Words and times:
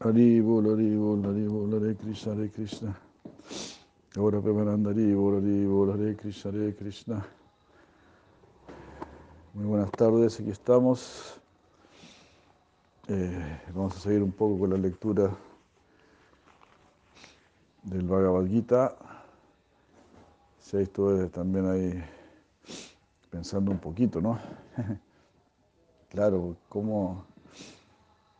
Haribol, 0.00 0.66
Haribol, 0.66 1.74
Hare 1.74 1.94
Krishna, 1.94 2.32
Hare 2.32 2.50
Krishna. 2.50 2.96
Ahora 4.16 4.40
Premananda 4.40 4.90
Haribol, 4.90 5.36
Haribol, 5.36 5.92
Hare 5.92 6.16
Krishna, 6.16 6.50
Hare 6.50 6.74
Krishna. 6.74 7.26
Muy 9.54 9.66
buenas 9.66 9.90
tardes, 9.92 10.40
aquí 10.40 10.50
estamos. 10.50 11.40
Eh, 13.06 13.60
vamos 13.72 13.96
a 13.96 14.00
seguir 14.00 14.22
un 14.22 14.32
poco 14.32 14.58
con 14.58 14.70
la 14.70 14.78
lectura 14.78 15.30
del 17.84 18.02
Bhagavad 18.08 18.46
Gita. 18.46 18.96
Si 20.58 20.76
estuve 20.78 21.28
también 21.28 21.70
ahí 21.70 22.04
pensando 23.30 23.70
un 23.70 23.78
poquito, 23.78 24.20
¿no? 24.20 24.40
claro, 26.08 26.56
cómo 26.68 27.24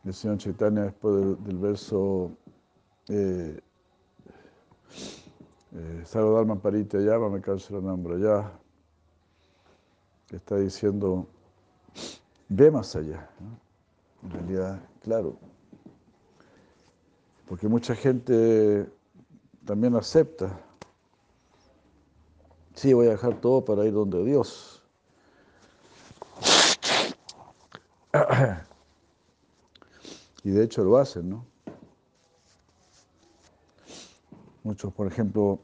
el 0.05 0.13
señor 0.13 0.37
Chaitanya 0.37 0.83
después 0.83 1.15
del, 1.15 1.43
del 1.43 1.57
verso 1.57 2.31
eh, 3.09 3.59
eh, 5.73 6.01
Sarvadharma 6.05 6.61
Parite 6.61 7.03
Yama 7.03 7.29
me 7.29 7.41
nombra 7.81 8.17
ya 8.17 8.51
está 10.31 10.57
diciendo 10.57 11.27
ve 12.49 12.69
más 12.69 12.95
allá 12.95 13.27
en 14.23 14.31
realidad 14.31 14.79
claro 15.01 15.37
porque 17.47 17.67
mucha 17.67 17.95
gente 17.95 18.87
también 19.65 19.95
acepta 19.95 20.59
sí 22.75 22.93
voy 22.93 23.07
a 23.07 23.11
dejar 23.11 23.41
todo 23.41 23.65
para 23.65 23.85
ir 23.85 23.93
donde 23.93 24.23
Dios 24.23 24.83
Y 30.45 30.51
de 30.51 30.63
hecho 30.63 30.83
lo 30.83 30.97
hacen, 30.97 31.27
¿no? 31.27 31.43
Muchos, 34.63 34.93
por 34.93 35.07
ejemplo, 35.07 35.59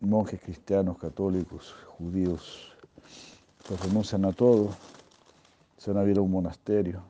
monjes 0.00 0.40
cristianos, 0.40 0.98
católicos, 0.98 1.72
judíos, 1.96 2.76
pues 3.68 3.80
renuncian 3.86 4.24
a 4.24 4.32
todo, 4.32 4.70
se 5.78 5.92
van 5.92 6.04
a 6.04 6.10
ir 6.10 6.18
a 6.18 6.22
un 6.22 6.30
monasterio. 6.32 7.02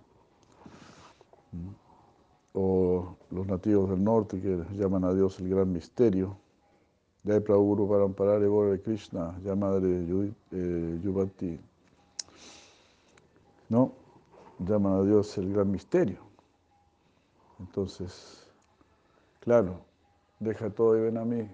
O 2.53 3.17
los 3.31 3.47
nativos 3.47 3.89
del 3.89 4.05
norte 4.05 4.39
que 4.39 4.63
llaman 4.75 5.05
a 5.05 5.15
Dios 5.15 5.41
el 5.41 5.49
gran 5.49 5.73
misterio. 5.73 6.37
Jai 7.27 7.41
Prabhu 7.41 7.89
para 7.89 8.05
amparar 8.05 8.41
de 8.41 8.81
Krishna, 8.83 9.35
Madre 9.57 10.07
Yuvati. 11.03 11.59
¿No? 13.71 13.93
Llaman 14.59 14.93
a 14.93 15.03
Dios 15.03 15.39
el 15.39 15.51
gran 15.51 15.71
misterio. 15.71 16.34
Entonces, 17.61 18.47
claro, 19.41 19.81
deja 20.41 20.71
todo 20.71 20.97
y 20.99 21.03
ven 21.03 21.19
a 21.19 21.25
mí. 21.25 21.49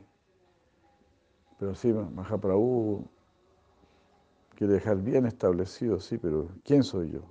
Pero 1.59 1.75
sí, 1.75 1.93
Mahaprabhu 1.93 3.07
quiere 4.55 4.75
dejar 4.75 4.99
bien 4.99 5.27
establecido, 5.27 6.01
sí, 6.01 6.19
pero 6.19 6.49
¿quién 6.65 6.83
soy 6.83 7.11
yo? 7.11 7.23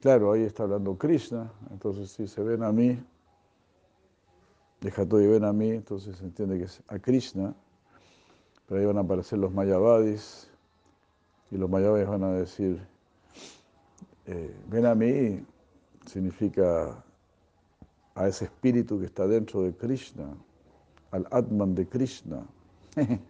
Claro, 0.00 0.32
ahí 0.32 0.42
está 0.42 0.64
hablando 0.64 0.98
Krishna, 0.98 1.50
entonces 1.70 2.10
si 2.10 2.26
se 2.26 2.42
ven 2.42 2.62
a 2.62 2.72
mí, 2.72 3.02
deja 4.82 5.06
todo 5.06 5.20
y 5.20 5.26
ven 5.26 5.44
a 5.44 5.52
mí, 5.52 5.70
entonces 5.70 6.18
se 6.18 6.24
entiende 6.24 6.58
que 6.58 6.64
es 6.64 6.82
a 6.88 6.98
Krishna, 6.98 7.54
pero 8.66 8.80
ahí 8.80 8.86
van 8.86 8.98
a 8.98 9.00
aparecer 9.00 9.38
los 9.38 9.50
Mayavadis, 9.50 10.50
y 11.50 11.56
los 11.56 11.70
Mayavadis 11.70 12.06
van 12.06 12.24
a 12.24 12.32
decir, 12.32 12.86
eh, 14.26 14.54
ven 14.68 14.84
a 14.84 14.94
mí, 14.94 15.42
significa 16.06 17.02
a 18.14 18.28
ese 18.28 18.44
espíritu 18.44 18.98
que 18.98 19.06
está 19.06 19.26
dentro 19.26 19.62
de 19.62 19.72
Krishna, 19.74 20.34
al 21.10 21.26
Atman 21.30 21.74
de 21.74 21.86
Krishna. 21.86 22.44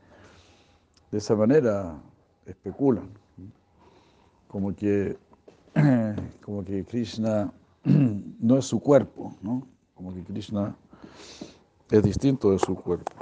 De 1.11 1.19
esa 1.19 1.37
manera 1.37 1.97
especulan, 2.45 3.09
como 4.49 4.75
que, 4.75 5.17
como 6.45 6.65
que 6.65 6.85
Krishna 6.85 7.53
no 7.85 8.59
es 8.59 8.65
su 8.65 8.81
cuerpo, 8.81 9.33
¿no? 9.41 9.65
como 9.95 10.13
que 10.13 10.25
Krishna 10.25 10.75
es 11.91 12.03
distinto 12.03 12.51
de 12.51 12.59
su 12.59 12.75
cuerpo. 12.75 13.13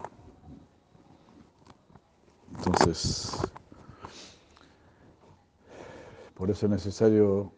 Entonces, 2.56 3.36
por 6.34 6.50
eso 6.50 6.66
es 6.66 6.70
necesario 6.70 7.52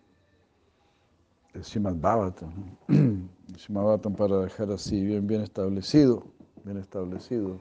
el 1.52 1.64
Srimad 1.64 1.94
Bhagavatam. 1.94 2.76
El 2.88 3.28
Srimad 3.52 3.82
Bhagavatam 3.82 4.14
para 4.14 4.40
dejar 4.40 4.70
así 4.72 5.04
bien, 5.04 5.26
bien 5.26 5.42
establecido, 5.42 6.24
bien 6.64 6.78
establecido, 6.78 7.58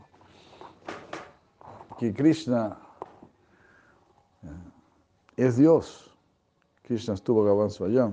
que 1.99 2.13
Krishna 2.13 2.79
es 5.35 5.57
Dios. 5.57 6.09
Krishna 6.83 7.13
estuvo 7.13 7.45
allá. 7.85 8.11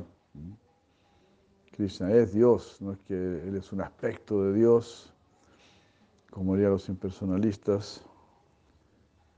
Krishna 1.73 2.13
es 2.13 2.33
Dios, 2.33 2.77
no 2.81 2.93
es 2.93 2.99
que 3.01 3.15
Él 3.15 3.57
es 3.57 3.73
un 3.73 3.81
aspecto 3.81 4.43
de 4.45 4.53
Dios, 4.53 5.13
como 6.31 6.55
dirían 6.55 6.73
los 6.73 6.89
impersonalistas. 6.89 8.05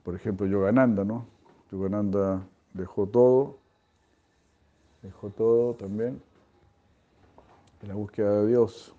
Por 0.03 0.17
ejemplo, 0.17 0.47
Yogananda, 0.47 1.05
¿no? 1.05 1.27
Yogananda 1.71 2.45
dejó 2.73 3.07
todo, 3.07 3.59
dejó 5.03 5.31
todo 5.31 5.75
también 5.75 6.21
en 7.83 7.89
la 7.89 7.95
búsqueda 7.95 8.43
de 8.43 8.49
Dios, 8.49 8.95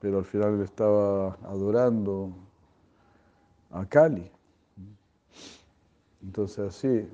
pero 0.00 0.18
al 0.18 0.24
final 0.24 0.54
él 0.54 0.62
estaba 0.62 1.34
adorando 1.44 2.32
a 3.70 3.84
Kali. 3.84 4.30
Entonces 6.22 6.58
así 6.58 7.08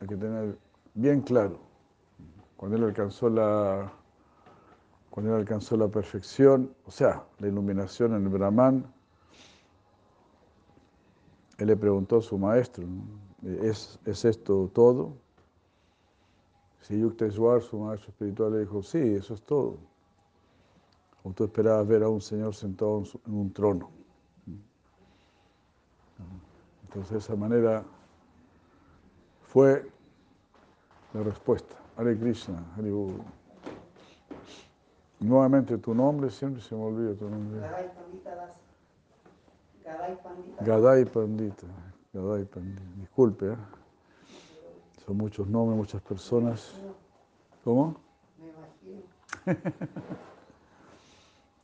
hay 0.00 0.06
que 0.06 0.16
tener 0.16 0.56
bien 0.94 1.20
claro, 1.22 1.58
cuando 2.56 2.76
él 2.76 2.84
alcanzó 2.84 3.28
la, 3.28 3.92
cuando 5.10 5.34
él 5.34 5.40
alcanzó 5.40 5.76
la 5.76 5.88
perfección, 5.88 6.72
o 6.86 6.90
sea, 6.90 7.24
la 7.38 7.48
iluminación 7.48 8.14
en 8.14 8.24
el 8.24 8.28
Brahman, 8.28 8.84
él 11.58 11.66
le 11.66 11.76
preguntó 11.76 12.18
a 12.18 12.22
su 12.22 12.38
maestro, 12.38 12.84
¿es, 13.42 13.98
¿es 14.04 14.24
esto 14.24 14.70
todo? 14.72 15.14
Si 16.80 16.98
Yukteswar, 16.98 17.60
su 17.60 17.78
maestro 17.78 18.10
espiritual, 18.10 18.52
le 18.52 18.60
dijo, 18.60 18.82
sí, 18.82 18.98
eso 18.98 19.34
es 19.34 19.42
todo 19.42 19.90
o 21.22 21.32
tú 21.32 21.44
esperabas 21.44 21.86
ver 21.86 22.02
a 22.02 22.08
un 22.08 22.20
Señor 22.20 22.54
sentado 22.54 23.02
en 23.26 23.34
un 23.34 23.52
trono. 23.52 23.90
Entonces 26.84 27.10
de 27.12 27.18
esa 27.18 27.36
manera 27.36 27.84
fue 29.42 29.88
la 31.14 31.22
respuesta. 31.22 31.76
Hare 31.96 32.18
Krishna, 32.18 32.64
Hare 32.76 32.90
Nuevamente 35.20 35.76
tu 35.78 35.94
nombre, 35.94 36.30
siempre 36.30 36.62
se 36.62 36.74
me 36.74 36.82
olvida 36.82 37.14
tu 37.14 37.28
nombre. 37.28 37.60
Gadai 37.60 37.94
Pandita 37.94 38.34
Das. 38.34 38.50
Gadai 39.84 41.04
Pandita. 41.04 41.66
Gadai 42.12 42.44
Pandita. 42.44 42.82
Disculpe, 42.96 43.52
¿eh? 43.52 43.56
son 45.04 45.16
muchos 45.16 45.46
nombres, 45.46 45.76
muchas 45.76 46.00
personas. 46.02 46.74
¿Cómo? 47.62 47.96
Me 48.38 48.48
imagino. 48.48 49.02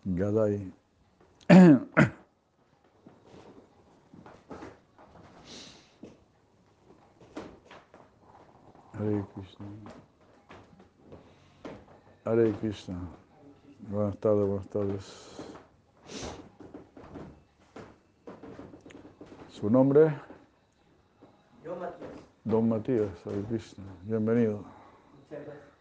Gadai. 0.07 0.73
Hare 1.49 1.81
Krishna. 9.35 9.67
Hare 12.25 12.53
Krishna. 12.61 13.01
Buenas 13.91 14.17
tardes, 14.19 14.47
buenas 14.47 14.69
tardes. 14.69 15.05
¿Su 19.49 19.69
nombre? 19.69 20.15
Don 21.65 21.81
Matías. 21.81 22.11
Don 22.45 22.69
Matías, 22.69 23.27
Hare 23.27 23.43
Krishna. 23.49 23.83
Bienvenido. 24.05 24.65
Muchas 25.29 25.47
gracias. 25.47 25.76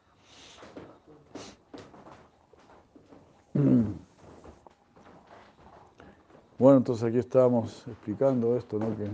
Bueno, 6.57 6.78
entonces 6.78 7.04
aquí 7.04 7.18
estábamos 7.18 7.86
explicando 7.86 8.56
esto, 8.56 8.80
¿no? 8.80 8.96
Que 8.96 9.10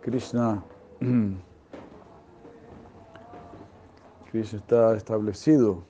Krishna, 0.00 0.64
Krishna 4.32 4.58
está 4.58 4.96
establecido 4.96 5.84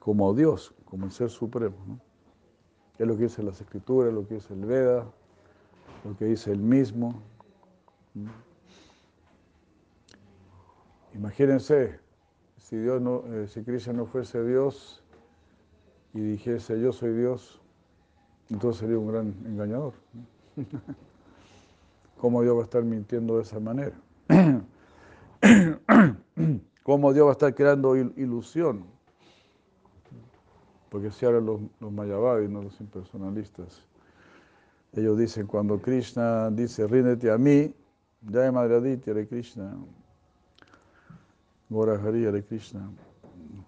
como 0.00 0.34
Dios, 0.34 0.74
como 0.84 1.04
el 1.04 1.12
Ser 1.12 1.30
Supremo. 1.30 1.76
¿no? 1.86 2.00
Es 2.98 3.06
lo 3.06 3.16
que 3.16 3.22
dice 3.22 3.44
las 3.44 3.60
Escrituras, 3.60 4.12
lo 4.12 4.26
que 4.26 4.34
dice 4.34 4.52
el 4.52 4.64
Veda, 4.66 5.06
lo 6.04 6.16
que 6.16 6.24
dice 6.24 6.50
él 6.50 6.58
mismo. 6.58 7.22
Imagínense, 11.14 12.00
si, 12.56 12.76
Dios 12.76 13.00
no, 13.00 13.22
eh, 13.26 13.46
si 13.46 13.62
Krishna 13.62 13.92
no 13.92 14.06
fuese 14.06 14.44
Dios 14.44 14.99
y 16.14 16.20
dijese 16.20 16.80
yo 16.80 16.92
soy 16.92 17.14
Dios, 17.14 17.60
entonces 18.50 18.80
sería 18.80 18.98
un 18.98 19.08
gran 19.08 19.34
engañador. 19.46 19.94
¿Cómo 22.20 22.42
Dios 22.42 22.56
va 22.56 22.60
a 22.60 22.64
estar 22.64 22.82
mintiendo 22.82 23.36
de 23.36 23.42
esa 23.42 23.60
manera? 23.60 23.94
¿Cómo 26.82 27.12
Dios 27.12 27.26
va 27.26 27.30
a 27.30 27.32
estar 27.32 27.54
creando 27.54 27.96
ilusión? 27.96 28.84
Porque 30.90 31.10
si 31.10 31.24
ahora 31.24 31.40
los, 31.40 31.60
los 31.78 31.92
mayavadis, 31.92 32.50
no 32.50 32.62
los 32.62 32.80
impersonalistas, 32.80 33.82
ellos 34.92 35.16
dicen, 35.16 35.46
cuando 35.46 35.80
Krishna 35.80 36.50
dice, 36.50 36.86
ríndete 36.86 37.30
a 37.30 37.38
mí, 37.38 37.72
ya 38.22 38.40
de 38.40 38.52
Madraditi, 38.52 39.12
de 39.12 39.26
Krishna, 39.26 39.76
Gora 41.68 41.94
Hari, 41.94 42.42
Krishna. 42.42 42.90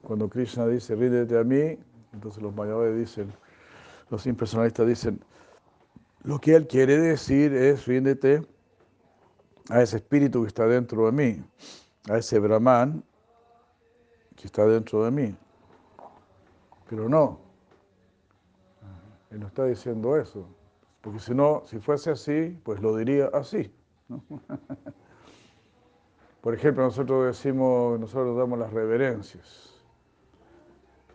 Cuando 0.03 0.29
Krishna 0.29 0.67
dice, 0.67 0.97
ríndete 0.97 1.39
a 1.39 1.45
mí, 1.45 1.79
entonces 2.13 2.43
los 2.43 2.55
mayavadis 2.55 2.97
dicen, 2.97 3.33
los 4.11 4.27
impersonalistas 4.27 4.87
dicen, 4.87 5.21
lo 6.25 6.39
que 6.39 6.55
él 6.55 6.67
quiere 6.67 6.99
decir 6.99 7.53
es, 7.55 7.87
ríndete 7.87 8.47
a 9.71 9.83
ese 9.83 9.97
espíritu 9.97 10.43
que 10.43 10.49
está 10.49 10.67
dentro 10.67 11.07
de 11.07 11.13
mí, 11.13 11.45
a 12.09 12.19
ese 12.19 12.39
Brahman 12.39 13.03
que 14.37 14.47
está 14.47 14.67
dentro 14.67 15.05
de 15.05 15.11
mí. 15.11 15.37
Pero 16.89 17.09
no, 17.09 17.41
él 19.31 19.41
no 19.41 19.47
está 19.47 19.65
diciendo 19.65 20.17
eso, 20.17 20.47
porque 21.01 21.19
si 21.19 21.35
no, 21.35 21.63
si 21.67 21.79
fuese 21.79 22.11
así, 22.11 22.61
pues 22.63 22.81
lo 22.81 22.95
diría 22.97 23.31
así. 23.33 23.73
Por 26.43 26.55
ejemplo, 26.55 26.83
nosotros 26.85 27.25
decimos, 27.25 27.99
nosotros 27.99 28.37
damos 28.37 28.59
las 28.59 28.73
reverencias. 28.73 29.72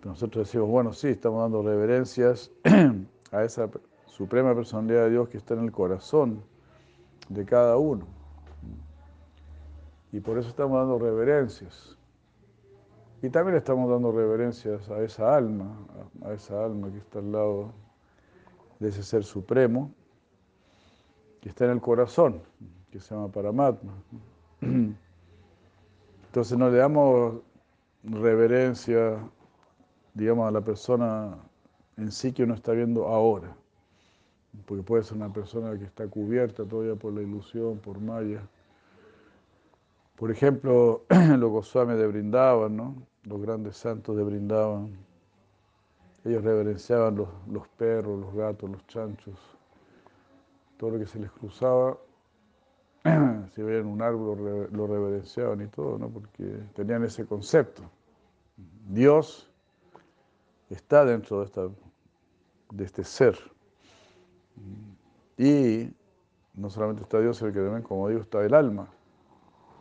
Nosotros 0.08 0.48
decimos, 0.48 0.70
bueno, 0.70 0.94
sí, 0.94 1.10
estamos 1.10 1.42
dando 1.42 1.62
reverencias 1.62 2.50
a 3.34 3.44
esa 3.44 3.70
suprema 4.06 4.56
personalidad 4.56 5.04
de 5.04 5.10
Dios 5.10 5.28
que 5.28 5.36
está 5.38 5.54
en 5.54 5.66
el 5.66 5.72
corazón 5.74 6.42
de 7.28 7.44
cada 7.44 7.76
uno. 7.76 8.08
Y 10.14 10.22
por 10.22 10.38
eso 10.38 10.48
estamos 10.48 10.80
dando 10.80 10.98
reverencias. 10.98 11.98
Y 13.22 13.30
también 13.30 13.58
estamos 13.58 13.90
dando 13.90 14.14
reverencias 14.14 14.90
a 14.90 15.02
esa 15.02 15.36
alma, 15.36 15.78
a 16.24 16.32
esa 16.32 16.64
alma 16.64 16.90
que 16.90 17.00
está 17.00 17.20
al 17.20 17.34
lado 17.34 17.74
de 18.80 18.88
ese 18.88 19.04
ser 19.04 19.26
supremo, 19.26 19.92
que 21.42 21.50
está 21.50 21.66
en 21.66 21.72
el 21.72 21.82
corazón, 21.82 22.42
que 22.92 23.02
se 23.02 23.14
llama 23.14 23.28
Paramatma. 23.28 23.92
Entonces 26.28 26.58
no 26.58 26.70
le 26.70 26.78
damos 26.78 27.42
reverencia, 28.04 29.20
digamos, 30.18 30.48
a 30.48 30.52
la 30.52 30.62
persona 30.62 31.38
en 31.98 32.12
sí 32.12 32.34
que 32.34 32.44
uno 32.44 32.54
está 32.54 32.74
viendo 32.74 33.08
ahora, 33.08 33.56
porque 34.66 34.84
puede 34.84 35.04
ser 35.04 35.18
una 35.18 35.32
persona 35.32 35.78
que 35.78 35.86
está 35.86 36.08
cubierta 36.08 36.66
todavía 36.66 36.96
por 36.96 37.14
la 37.14 37.22
ilusión, 37.22 37.78
por 37.78 38.00
Maya 38.00 38.42
por 40.18 40.32
ejemplo, 40.32 41.06
los 41.38 41.52
Goswami 41.52 41.94
de 41.94 42.08
Brindavan, 42.08 42.76
¿no? 42.76 42.96
los 43.24 43.40
grandes 43.40 43.78
santos 43.78 44.18
de 44.18 44.24
Brindavan, 44.24 44.98
ellos 46.26 46.44
reverenciaban 46.44 47.16
los, 47.16 47.30
los, 47.48 47.68
perros, 47.68 48.20
los 48.20 48.34
gatos, 48.34 48.68
los 48.68 48.86
chanchos, 48.88 49.36
todo 50.78 50.92
lo 50.92 51.00
que 51.00 51.06
se 51.06 51.20
les 51.20 51.30
cruzaba, 51.30 52.00
si 53.54 53.62
veían 53.62 53.86
un 53.86 54.02
árbol 54.02 54.68
lo 54.72 54.88
reverenciaban 54.88 55.62
y 55.62 55.68
todo, 55.68 56.00
¿no? 56.00 56.10
porque 56.10 56.64
tenían 56.74 57.04
ese 57.04 57.28
concepto. 57.28 57.84
Dios 58.90 59.47
está 60.70 61.06
dentro 61.06 61.40
de, 61.40 61.46
esta, 61.46 61.68
de 62.72 62.84
este 62.84 63.04
ser. 63.04 63.38
Y 65.38 65.92
no 66.54 66.70
solamente 66.70 67.04
está 67.04 67.20
Dios, 67.20 67.38
sino 67.38 67.52
que 67.52 67.60
también, 67.60 67.84
como 67.84 68.08
digo, 68.10 68.22
está 68.22 68.44
el 68.44 68.54
alma 68.54 68.90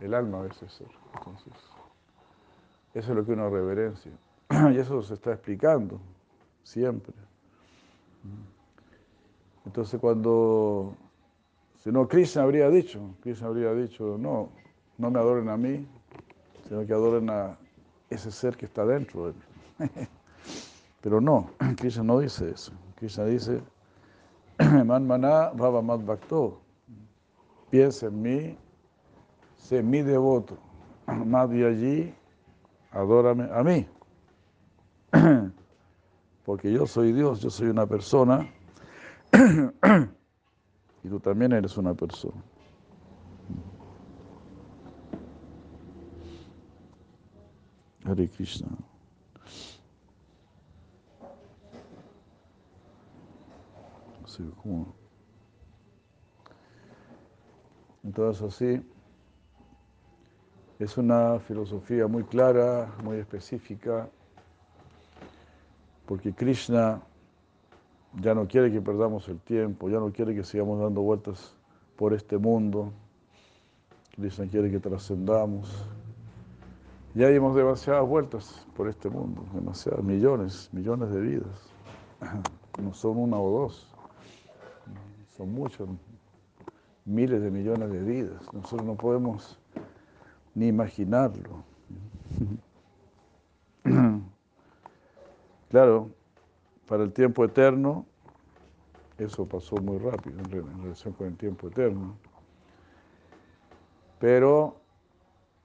el 0.00 0.14
alma 0.14 0.42
de 0.42 0.48
ese 0.48 0.68
ser. 0.68 0.88
Entonces, 1.14 1.52
eso 2.94 3.10
es 3.10 3.16
lo 3.16 3.24
que 3.24 3.32
uno 3.32 3.50
reverencia. 3.50 4.12
Y 4.72 4.78
eso 4.78 5.02
se 5.02 5.14
está 5.14 5.32
explicando 5.32 6.00
siempre. 6.62 7.14
Entonces 9.64 10.00
cuando, 10.00 10.94
si 11.82 11.90
no, 11.90 12.06
Krishna 12.06 12.42
habría 12.42 12.68
dicho, 12.70 13.00
Krishna 13.20 13.48
habría 13.48 13.72
dicho, 13.74 14.16
no, 14.18 14.50
no 14.98 15.10
me 15.10 15.18
adoren 15.18 15.48
a 15.48 15.56
mí, 15.56 15.86
sino 16.68 16.86
que 16.86 16.92
adoren 16.92 17.28
a 17.30 17.56
ese 18.10 18.30
ser 18.30 18.56
que 18.56 18.66
está 18.66 18.84
dentro 18.84 19.28
de 19.28 19.32
mí. 19.32 19.40
Pero 21.06 21.20
no, 21.20 21.52
Krishna 21.76 22.02
no 22.02 22.18
dice 22.18 22.50
eso. 22.50 22.72
Krishna 22.96 23.26
dice, 23.26 23.62
man 24.58 25.06
maná 25.06 25.52
bhava 25.54 25.80
mad 25.80 26.00
bhakto, 26.00 26.58
piensa 27.70 28.08
en 28.08 28.22
mí 28.22 28.58
sé 29.56 29.84
mi 29.84 30.02
devoto, 30.02 30.58
más 31.06 31.48
de 31.48 31.64
allí, 31.64 32.14
adórame 32.90 33.48
a 33.54 33.62
mí. 33.62 33.86
Porque 36.44 36.72
yo 36.72 36.88
soy 36.88 37.12
Dios, 37.12 37.40
yo 37.40 37.50
soy 37.50 37.68
una 37.68 37.86
persona 37.86 38.44
y 41.04 41.08
tú 41.08 41.20
también 41.20 41.52
eres 41.52 41.76
una 41.76 41.94
persona. 41.94 42.42
Hare 48.04 48.28
Krishna. 48.28 48.95
Entonces 58.04 58.42
así. 58.42 58.82
Es 60.78 60.98
una 60.98 61.38
filosofía 61.40 62.06
muy 62.06 62.22
clara, 62.24 62.92
muy 63.02 63.16
específica, 63.16 64.10
porque 66.04 66.34
Krishna 66.34 67.00
ya 68.20 68.34
no 68.34 68.46
quiere 68.46 68.70
que 68.70 68.82
perdamos 68.82 69.26
el 69.28 69.40
tiempo, 69.40 69.88
ya 69.88 69.98
no 69.98 70.12
quiere 70.12 70.34
que 70.34 70.44
sigamos 70.44 70.78
dando 70.80 71.00
vueltas 71.00 71.56
por 71.96 72.12
este 72.12 72.36
mundo. 72.36 72.92
Krishna 74.16 74.46
quiere 74.48 74.70
que 74.70 74.78
trascendamos. 74.78 75.88
Ya 77.14 77.28
dimos 77.28 77.56
demasiadas 77.56 78.06
vueltas 78.06 78.66
por 78.76 78.88
este 78.88 79.08
mundo, 79.08 79.46
demasiadas, 79.54 80.04
millones, 80.04 80.68
millones 80.72 81.10
de 81.10 81.20
vidas. 81.20 81.72
No 82.82 82.92
son 82.92 83.16
una 83.16 83.38
o 83.38 83.60
dos, 83.62 83.95
son 85.36 85.52
muchos, 85.52 85.88
miles 87.04 87.42
de 87.42 87.50
millones 87.50 87.90
de 87.90 88.02
vidas. 88.02 88.40
Nosotros 88.52 88.86
no 88.86 88.94
podemos 88.96 89.58
ni 90.54 90.68
imaginarlo. 90.68 91.64
Claro, 95.68 96.10
para 96.86 97.02
el 97.02 97.12
tiempo 97.12 97.44
eterno, 97.44 98.06
eso 99.18 99.46
pasó 99.46 99.76
muy 99.76 99.98
rápido 99.98 100.38
en 100.38 100.48
relación 100.82 101.12
con 101.12 101.26
el 101.26 101.36
tiempo 101.36 101.66
eterno. 101.66 102.16
Pero 104.20 104.80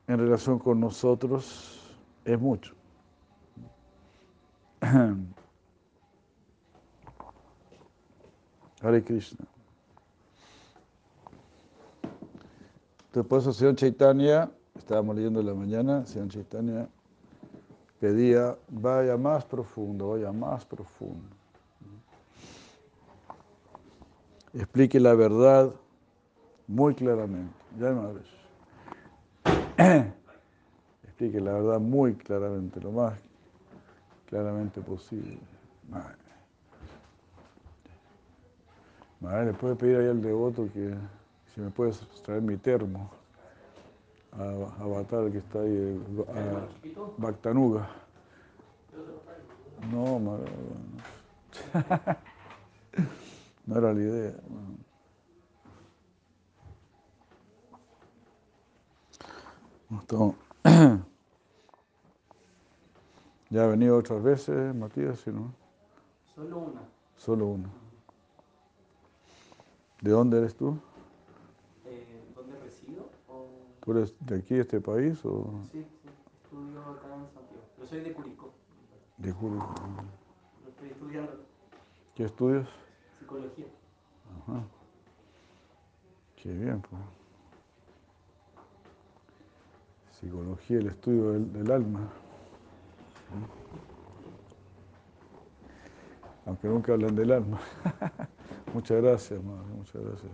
en 0.07 0.17
relación 0.17 0.57
con 0.57 0.79
nosotros 0.79 1.95
es 2.25 2.39
mucho. 2.39 2.73
Hare 8.81 9.03
Krishna. 9.03 9.50
Entonces, 13.11 13.29
por 13.29 13.39
eso, 13.39 13.51
señor 13.51 13.75
Chaitanya 13.75 14.49
estábamos 14.77 15.17
leyendo 15.17 15.41
en 15.41 15.47
la 15.47 15.53
mañana, 15.53 16.05
Señor 16.05 16.29
Chaitanya 16.29 16.87
pedía, 17.99 18.57
vaya 18.69 19.17
más 19.17 19.43
profundo, 19.43 20.11
vaya 20.11 20.31
más 20.31 20.63
profundo. 20.65 21.27
Explique 24.53 24.97
la 24.97 25.13
verdad 25.13 25.73
muy 26.67 26.95
claramente. 26.95 27.53
Ya 27.77 27.89
no 27.91 28.13
Explique 31.03 31.41
la 31.41 31.51
verdad 31.51 31.81
muy 31.81 32.15
claramente, 32.15 32.79
lo 32.79 32.93
más 32.93 33.19
claramente 34.27 34.79
posible. 34.79 35.37
Madre, 39.19 39.47
le 39.47 39.53
puede 39.53 39.75
pedir 39.75 39.97
ahí 39.97 40.07
al 40.07 40.21
devoto 40.21 40.69
que 40.73 40.95
si 41.53 41.62
me 41.62 41.70
puedes 41.70 42.00
traer 42.24 42.41
mi 42.41 42.58
termo 42.58 43.10
a 44.34 44.43
Avatar 44.81 45.31
que 45.31 45.39
está 45.39 45.60
ahí, 45.62 46.01
a 46.29 46.67
Bactanuga. 47.17 47.89
No, 49.91 50.20
no 53.65 53.77
era 53.77 53.93
la 53.93 54.00
idea. 54.00 54.34
¿Ya 63.50 63.63
ha 63.63 63.67
venido 63.67 63.98
otras 63.98 64.24
veces, 64.24 64.74
Matías? 64.74 65.20
¿sí, 65.20 65.31
no? 65.31 65.53
Solo 66.34 66.58
una. 66.60 66.81
Solo 67.17 67.48
una. 67.48 67.70
¿De 70.01 70.12
dónde 70.12 70.38
eres 70.38 70.55
tú? 70.55 70.79
Eh, 71.86 72.31
¿Dónde 72.36 72.58
resido? 72.60 73.10
O... 73.27 73.50
¿Tú 73.83 73.91
eres 73.91 74.13
de 74.19 74.35
aquí, 74.38 74.55
de 74.55 74.61
este 74.61 74.79
país 74.81 75.23
o 75.25 75.51
Sí, 75.71 75.83
sí. 75.83 76.09
Estudio 76.43 76.81
acá 76.81 77.15
en 77.15 77.27
Santiago. 77.33 77.63
Yo 77.79 77.85
soy 77.85 78.00
de 78.01 78.13
Curicó. 78.13 78.51
de? 79.17 79.57
Yo 80.63 80.69
estoy 80.69 80.89
estudiando 80.89 81.45
¿Qué 82.15 82.23
estudias? 82.25 82.67
psicología. 83.19 83.65
Ajá. 84.47 84.63
Qué 86.35 86.53
bien, 86.53 86.81
pues. 86.81 87.01
Psicología, 90.19 90.77
el 90.79 90.88
estudio 90.88 91.31
del, 91.31 91.51
del 91.53 91.71
alma. 91.71 92.09
Aunque 96.45 96.67
nunca 96.67 96.93
hablan 96.93 97.15
del 97.15 97.31
alma. 97.31 97.59
muchas 98.73 99.01
gracias, 99.01 99.43
madre, 99.43 99.67
muchas 99.73 100.01
gracias. 100.03 100.31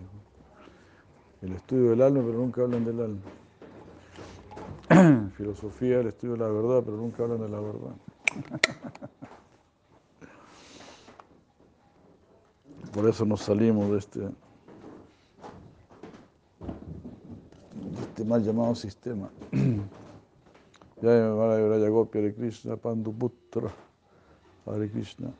El 1.41 1.53
estudio 1.53 1.91
del 1.91 2.01
alma, 2.01 2.21
pero 2.25 2.39
nunca 2.39 2.63
hablan 2.63 2.83
del 2.83 2.99
alma. 2.99 3.21
Filosofía, 5.37 5.99
el 5.99 6.07
estudio 6.07 6.33
de 6.33 6.39
la 6.39 6.47
verdad, 6.47 6.81
pero 6.83 6.97
nunca 6.97 7.23
hablan 7.23 7.41
de 7.41 7.49
la 7.49 7.59
verdad. 7.59 7.95
Por 12.93 13.07
eso 13.07 13.25
nos 13.25 13.41
salimos 13.41 13.91
de 13.91 13.97
este, 13.99 14.19
de 14.21 14.31
este 18.01 18.25
mal 18.25 18.43
llamado 18.43 18.73
sistema. 18.75 19.29
Ya 20.99 21.09
me 21.09 21.29
van 21.29 21.51
a 21.51 21.57
llorar 21.57 21.79
Yagopi, 21.79 22.17
Hare 22.17 22.33
Krishna, 22.33 22.75
Panduputra, 22.75 23.71
Hare 24.65 24.89
Krishna. 24.89 25.31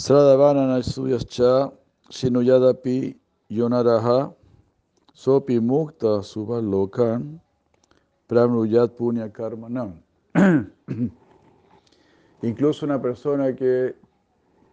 Sradhavana 0.00 0.80
suyascha 0.82 1.70
shinuyadapi 2.08 3.14
yonaraha 3.50 4.32
sopi 5.12 5.60
mukta 5.60 6.22
subalokan 6.24 7.38
pramruyat 8.26 8.96
punya 8.96 9.28
karmanam. 9.28 10.00
Incluso 12.42 12.86
una 12.86 13.02
persona 13.02 13.54
que 13.54 13.94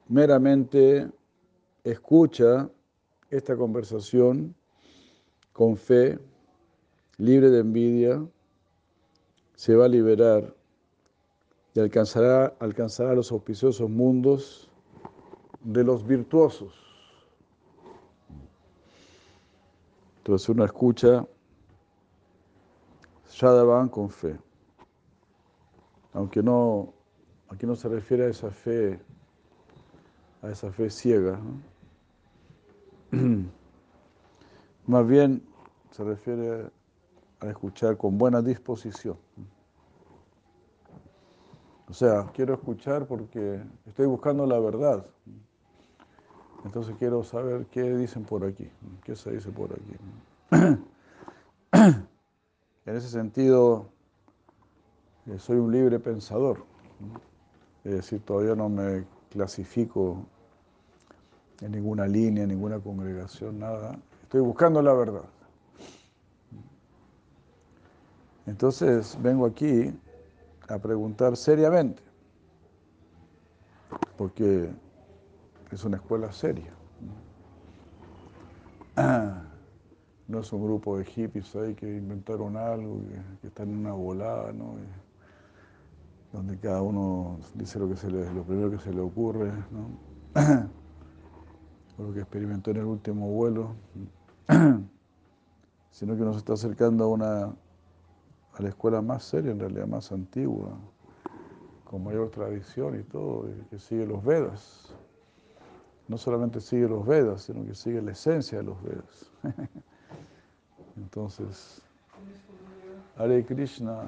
meramente 0.07 1.11
escucha 1.83 2.69
esta 3.29 3.57
conversación 3.57 4.55
con 5.51 5.75
fe, 5.75 6.17
libre 7.17 7.49
de 7.49 7.59
envidia, 7.59 8.25
se 9.55 9.75
va 9.75 9.87
a 9.87 9.89
liberar 9.89 10.55
y 11.73 11.81
alcanzará, 11.81 12.55
alcanzará 12.59 13.13
los 13.13 13.29
auspiciosos 13.33 13.89
mundos 13.89 14.66
de 15.61 15.83
los 15.83 16.05
virtuosos. 16.05 16.73
Entonces 20.17 20.49
uno 20.49 20.65
escucha 20.65 21.25
Shadavan 23.29 23.87
con 23.89 24.09
fe. 24.09 24.37
Aunque 26.13 26.41
no, 26.41 26.93
aquí 27.49 27.65
no 27.65 27.75
se 27.75 27.87
refiere 27.87 28.25
a 28.25 28.29
esa 28.29 28.51
fe, 28.51 28.99
a 30.41 30.49
esa 30.49 30.71
fe 30.71 30.89
ciega. 30.89 31.39
¿no? 33.11 33.45
Más 34.87 35.07
bien 35.07 35.43
se 35.91 36.03
refiere 36.03 36.71
a 37.39 37.47
escuchar 37.47 37.97
con 37.97 38.17
buena 38.17 38.41
disposición. 38.41 39.17
O 41.89 41.93
sea, 41.93 42.29
quiero 42.33 42.53
escuchar 42.53 43.07
porque 43.07 43.63
estoy 43.85 44.07
buscando 44.07 44.45
la 44.45 44.59
verdad. 44.59 45.05
Entonces 46.67 46.97
quiero 46.99 47.23
saber 47.23 47.65
qué 47.67 47.95
dicen 47.95 48.25
por 48.25 48.43
aquí, 48.43 48.69
qué 49.05 49.15
se 49.15 49.31
dice 49.31 49.49
por 49.51 49.71
aquí. 49.71 49.95
En 52.85 52.95
ese 52.95 53.07
sentido, 53.07 53.85
eh, 55.27 55.39
soy 55.39 55.57
un 55.59 55.71
libre 55.71 55.97
pensador. 55.97 56.65
Es 57.85 57.93
decir, 57.93 58.19
todavía 58.19 58.53
no 58.53 58.67
me 58.67 59.05
clasifico 59.29 60.25
en 61.61 61.71
ninguna 61.71 62.05
línea, 62.05 62.43
en 62.43 62.49
ninguna 62.49 62.79
congregación, 62.79 63.59
nada. 63.59 63.97
Estoy 64.23 64.41
buscando 64.41 64.81
la 64.81 64.93
verdad. 64.93 65.23
Entonces 68.45 69.17
vengo 69.21 69.45
aquí 69.45 69.97
a 70.67 70.77
preguntar 70.79 71.37
seriamente, 71.37 72.03
porque 74.17 74.69
es 75.75 75.83
una 75.85 75.97
escuela 75.97 76.31
seria. 76.31 76.73
No 80.27 80.39
es 80.41 80.51
un 80.51 80.61
grupo 80.61 80.97
de 80.97 81.05
hippies 81.05 81.55
ahí 81.55 81.73
que 81.73 81.85
inventaron 81.87 82.57
algo, 82.57 82.99
que, 82.99 83.39
que 83.39 83.47
están 83.47 83.69
en 83.69 83.77
una 83.77 83.93
volada, 83.93 84.51
¿no? 84.51 84.75
Y 84.77 86.35
donde 86.35 86.57
cada 86.57 86.81
uno 86.81 87.39
dice 87.53 87.79
lo, 87.79 87.87
que 87.87 87.95
se 87.95 88.11
le, 88.11 88.33
lo 88.33 88.43
primero 88.43 88.69
que 88.69 88.79
se 88.79 88.93
le 88.93 88.99
ocurre, 88.99 89.53
¿no? 89.71 89.87
o 91.97 92.03
lo 92.03 92.13
que 92.13 92.19
experimentó 92.19 92.71
en 92.71 92.77
el 92.77 92.85
último 92.85 93.29
vuelo, 93.29 93.73
sino 95.91 96.17
que 96.17 96.23
nos 96.23 96.35
está 96.35 96.53
acercando 96.53 97.05
a 97.05 97.07
una 97.07 97.55
a 98.57 98.63
la 98.63 98.69
escuela 98.69 99.01
más 99.01 99.23
seria, 99.23 99.51
en 99.51 99.59
realidad 99.59 99.87
más 99.87 100.11
antigua, 100.11 100.77
con 101.83 102.03
mayor 102.03 102.29
tradición 102.31 102.99
y 102.99 103.03
todo, 103.03 103.47
y 103.49 103.53
que 103.69 103.79
sigue 103.79 104.05
los 104.05 104.23
Vedas. 104.23 104.95
No 106.07 106.17
solamente 106.17 106.61
sigue 106.61 106.87
los 106.87 107.05
Vedas, 107.05 107.41
sino 107.43 107.65
que 107.65 107.75
sigue 107.75 108.01
la 108.01 108.11
esencia 108.11 108.59
de 108.59 108.63
los 108.63 108.81
Vedas. 108.81 109.31
Entonces, 110.97 111.81
Hare 113.17 113.45
Krishna. 113.45 114.03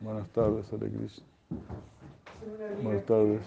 Buenas 0.00 0.28
tardes, 0.28 0.70
Hare 0.72 0.90
Krishna. 0.90 1.24
Buenas 2.82 3.06
tardes. 3.06 3.42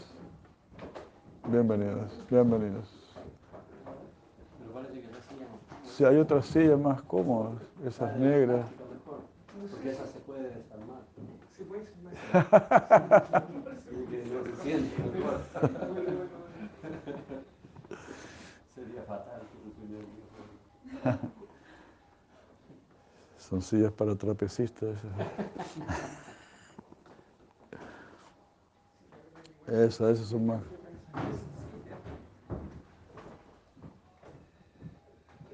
Bienvenidas, 1.47 2.11
no. 2.31 2.85
Si 5.83 6.03
hay 6.03 6.17
otras 6.17 6.47
sillas 6.47 6.79
más 6.79 7.01
cómodas, 7.03 7.61
esas 7.85 8.17
negras. 8.17 8.65
Porque 9.71 9.91
esa 9.91 10.05
se 10.07 10.19
puede 10.19 10.49
desarmar. 10.49 11.01
Se 11.55 11.63
puede 11.63 11.85
desarmar. 11.85 13.45
Sería 18.75 19.03
fatal. 19.03 19.41
Son 23.37 23.61
sillas 23.61 23.91
para 23.91 24.15
trapecistas. 24.15 24.97
Esas, 29.67 30.01
esas, 30.17 30.27
son 30.27 30.47
más. 30.47 30.61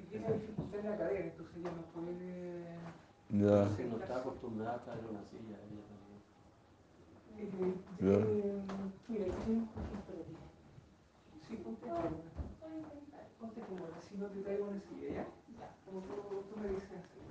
Tiene 0.09 0.33
dificultad 0.33 0.79
en 0.79 0.89
la 0.89 0.97
cadera, 0.97 1.19
entonces 1.25 1.63
ya 1.63 1.71
no 1.71 1.81
puede. 1.93 2.65
Ya, 3.29 3.75
Si 3.75 3.83
no 3.83 3.97
está 3.97 4.17
acostumbrada 4.17 4.73
a 4.73 4.77
estar 4.77 4.97
en 4.99 5.05
una 5.07 5.23
silla, 5.23 5.57
ella 5.67 5.81
también. 5.87 7.81
Ya. 7.99 8.17
Mira, 9.07 9.25
aquí 9.25 9.35
tengo 9.45 9.59
un 9.59 9.65
cosito 9.67 9.99
para 10.07 10.23
ti. 10.23 10.35
Sí, 11.47 11.55
ponte 13.39 13.61
cómoda. 13.61 14.01
Si 14.07 14.17
no 14.17 14.27
te 14.27 14.41
traigo 14.41 14.65
una 14.65 14.79
silla, 14.81 15.13
¿ya? 15.13 15.27
Como 15.85 16.01
tú, 16.01 16.13
tú 16.49 16.59
me 16.59 16.69
dices 16.69 16.89
así. 16.91 17.21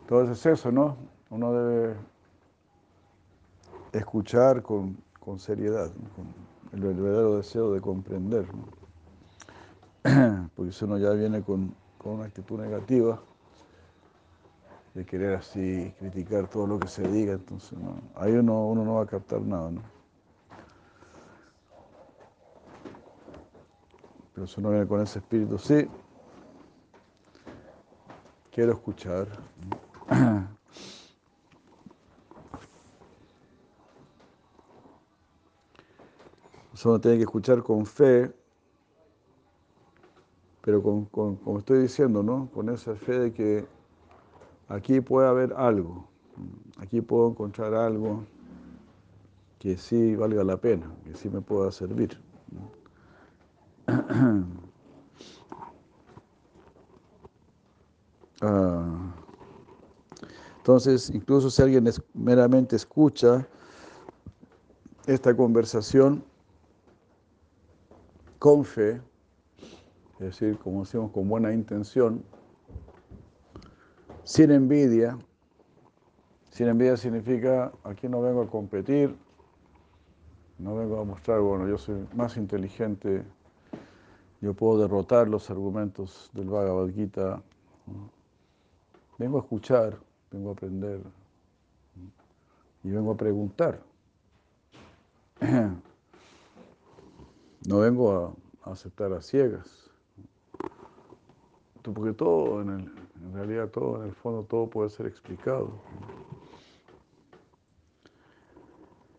Entonces 0.00 0.38
es 0.38 0.46
eso, 0.46 0.70
¿no? 0.70 0.96
Uno 1.30 1.52
debe 1.52 1.96
escuchar 3.92 4.62
con, 4.62 4.96
con 5.18 5.38
seriedad, 5.38 5.90
¿no? 5.94 6.08
con 6.14 6.26
el 6.72 6.80
verdadero 6.80 7.36
deseo 7.36 7.72
de 7.72 7.80
comprender. 7.80 8.46
¿no? 8.54 8.66
Porque 10.56 10.72
si 10.72 10.84
uno 10.84 10.98
ya 10.98 11.10
viene 11.10 11.42
con, 11.42 11.74
con 12.06 12.14
una 12.14 12.26
actitud 12.26 12.60
negativa, 12.60 13.20
de 14.94 15.04
querer 15.04 15.34
así 15.34 15.92
criticar 15.98 16.48
todo 16.48 16.64
lo 16.68 16.78
que 16.78 16.86
se 16.86 17.02
diga, 17.08 17.32
entonces 17.32 17.76
no, 17.76 18.00
ahí 18.14 18.32
uno, 18.32 18.68
uno 18.68 18.84
no 18.84 18.94
va 18.94 19.02
a 19.02 19.06
captar 19.06 19.40
nada, 19.40 19.72
¿no? 19.72 19.82
Pero 24.32 24.46
si 24.46 24.60
uno 24.60 24.70
viene 24.70 24.86
con 24.86 25.00
ese 25.00 25.18
espíritu, 25.18 25.58
sí, 25.58 25.88
quiero 28.52 28.72
escuchar. 28.72 29.26
uno 36.84 37.00
tiene 37.00 37.16
que 37.16 37.24
escuchar 37.24 37.64
con 37.64 37.84
fe, 37.84 38.32
pero 40.66 40.82
con, 40.82 41.04
como 41.04 41.58
estoy 41.60 41.78
diciendo, 41.78 42.24
¿no? 42.24 42.50
Con 42.52 42.68
esa 42.70 42.96
fe 42.96 43.20
de 43.20 43.32
que 43.32 43.64
aquí 44.66 45.00
puede 45.00 45.28
haber 45.28 45.52
algo, 45.52 46.08
aquí 46.78 47.00
puedo 47.00 47.30
encontrar 47.30 47.72
algo 47.72 48.24
que 49.60 49.76
sí 49.76 50.16
valga 50.16 50.42
la 50.42 50.56
pena, 50.56 50.92
que 51.04 51.14
sí 51.14 51.30
me 51.30 51.40
pueda 51.40 51.70
servir. 51.70 52.20
Ah. 58.42 59.14
Entonces, 60.58 61.08
incluso 61.08 61.48
si 61.48 61.62
alguien 61.62 61.88
meramente 62.12 62.76
escucha 62.76 63.48
esta 65.06 65.34
conversación 65.34 66.22
con 68.38 68.62
fe, 68.62 69.00
es 70.18 70.26
decir, 70.26 70.58
como 70.58 70.80
decimos, 70.80 71.10
con 71.10 71.28
buena 71.28 71.52
intención, 71.52 72.24
sin 74.24 74.50
envidia. 74.50 75.18
Sin 76.50 76.68
envidia 76.68 76.96
significa, 76.96 77.70
aquí 77.84 78.08
no 78.08 78.22
vengo 78.22 78.42
a 78.42 78.50
competir, 78.50 79.14
no 80.58 80.74
vengo 80.74 81.00
a 81.00 81.04
mostrar, 81.04 81.40
bueno, 81.40 81.68
yo 81.68 81.76
soy 81.76 82.06
más 82.14 82.38
inteligente, 82.38 83.24
yo 84.40 84.54
puedo 84.54 84.80
derrotar 84.80 85.28
los 85.28 85.50
argumentos 85.50 86.30
del 86.32 86.48
Bhagavad 86.48 86.88
Gita. 86.88 87.42
Vengo 89.18 89.38
a 89.38 89.40
escuchar, 89.42 89.98
vengo 90.30 90.50
a 90.50 90.52
aprender 90.52 91.02
y 92.82 92.90
vengo 92.90 93.12
a 93.12 93.16
preguntar. 93.16 93.82
No 97.68 97.80
vengo 97.80 98.36
a 98.62 98.70
aceptar 98.70 99.12
a 99.12 99.20
ciegas. 99.20 99.85
Porque 101.92 102.12
todo, 102.12 102.62
en, 102.62 102.70
el, 102.70 102.80
en 103.22 103.32
realidad 103.34 103.68
todo, 103.68 104.02
en 104.02 104.08
el 104.08 104.14
fondo, 104.14 104.42
todo 104.44 104.68
puede 104.68 104.90
ser 104.90 105.06
explicado. 105.06 105.70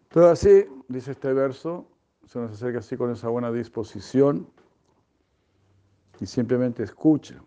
Todo 0.09 0.29
así, 0.29 0.65
dice 0.87 1.11
este 1.11 1.33
verso, 1.33 1.87
se 2.25 2.39
nos 2.39 2.51
acerca 2.51 2.79
así 2.79 2.97
con 2.97 3.11
esa 3.11 3.29
buena 3.29 3.51
disposición 3.51 4.47
y 6.19 6.25
simplemente 6.25 6.83
escucha. 6.83 7.41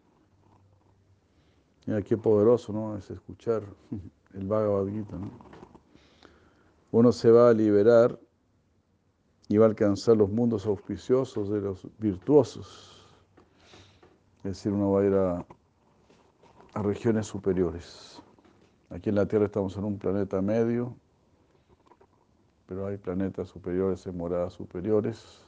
Mira 1.86 2.02
qué 2.02 2.16
poderoso, 2.16 2.72
¿no? 2.72 2.96
Es 2.96 3.10
escuchar 3.10 3.62
el 4.34 4.46
Bhagavad 4.46 4.86
Gita, 4.86 5.16
¿no? 5.16 5.30
Uno 6.92 7.12
se 7.12 7.30
va 7.30 7.50
a 7.50 7.52
liberar 7.52 8.18
y 9.48 9.56
va 9.56 9.66
a 9.66 9.68
alcanzar 9.68 10.16
los 10.16 10.30
mundos 10.30 10.66
auspiciosos 10.66 11.48
de 11.50 11.60
los 11.60 11.86
virtuosos. 11.98 12.99
Es 14.40 14.56
decir, 14.56 14.72
uno 14.72 14.90
va 14.90 15.02
a 15.02 15.04
ir 15.04 15.14
a, 15.14 15.44
regiones 16.82 17.26
superiores. 17.26 18.22
Aquí 18.88 19.10
en 19.10 19.16
la 19.16 19.26
Tierra 19.26 19.44
estamos 19.44 19.76
en 19.76 19.84
un 19.84 19.98
planeta 19.98 20.40
medio, 20.40 20.96
pero 22.66 22.86
hay 22.86 22.96
planetas 22.96 23.48
superiores 23.48 24.06
en 24.06 24.16
moradas 24.16 24.54
superiores. 24.54 25.44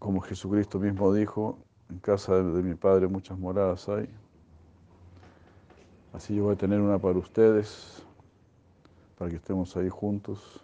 Como 0.00 0.20
Jesucristo 0.20 0.80
mismo 0.80 1.14
dijo, 1.14 1.58
en 1.90 1.98
casa 2.00 2.42
de, 2.42 2.62
mi 2.62 2.74
Padre 2.74 3.06
muchas 3.06 3.38
moradas 3.38 3.88
hay. 3.88 4.08
Así 6.12 6.34
yo 6.34 6.44
voy 6.44 6.54
a 6.54 6.58
tener 6.58 6.80
una 6.80 6.98
para 6.98 7.18
ustedes, 7.18 8.02
para 9.16 9.30
que 9.30 9.36
estemos 9.36 9.76
ahí 9.76 9.88
juntos. 9.88 10.60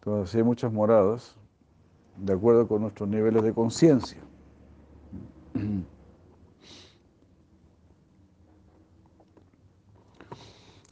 Entonces, 0.00 0.34
hay 0.34 0.42
muchas 0.42 0.72
moradas, 0.72 1.36
de 2.16 2.32
acuerdo 2.32 2.66
con 2.66 2.82
nuestros 2.82 3.08
niveles 3.08 3.44
de 3.44 3.54
conciencia. 3.54 4.20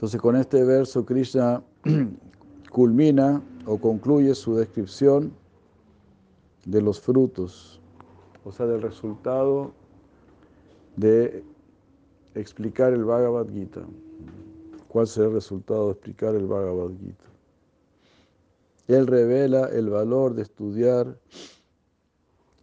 Entonces, 0.03 0.21
con 0.21 0.37
este 0.37 0.65
verso, 0.65 1.05
Krishna 1.05 1.63
culmina 2.73 3.43
o 3.67 3.79
concluye 3.79 4.35
su 4.35 4.57
descripción 4.57 5.33
de 6.65 6.83
los 6.83 7.01
frutos, 7.01 7.81
o 8.45 8.53
sea, 8.53 8.67
del 8.67 8.83
resultado 8.83 9.73
de 10.97 11.45
explicar 12.35 12.93
el 12.93 13.05
Bhagavad 13.05 13.49
Gita. 13.49 13.83
¿Cuál 14.89 15.07
será 15.07 15.29
el 15.29 15.35
resultado 15.35 15.87
de 15.87 15.93
explicar 15.93 16.35
el 16.35 16.47
Bhagavad 16.47 16.91
Gita? 16.99 17.25
Él 18.89 19.07
revela 19.07 19.67
el 19.67 19.89
valor 19.89 20.35
de 20.35 20.43
estudiar 20.43 21.19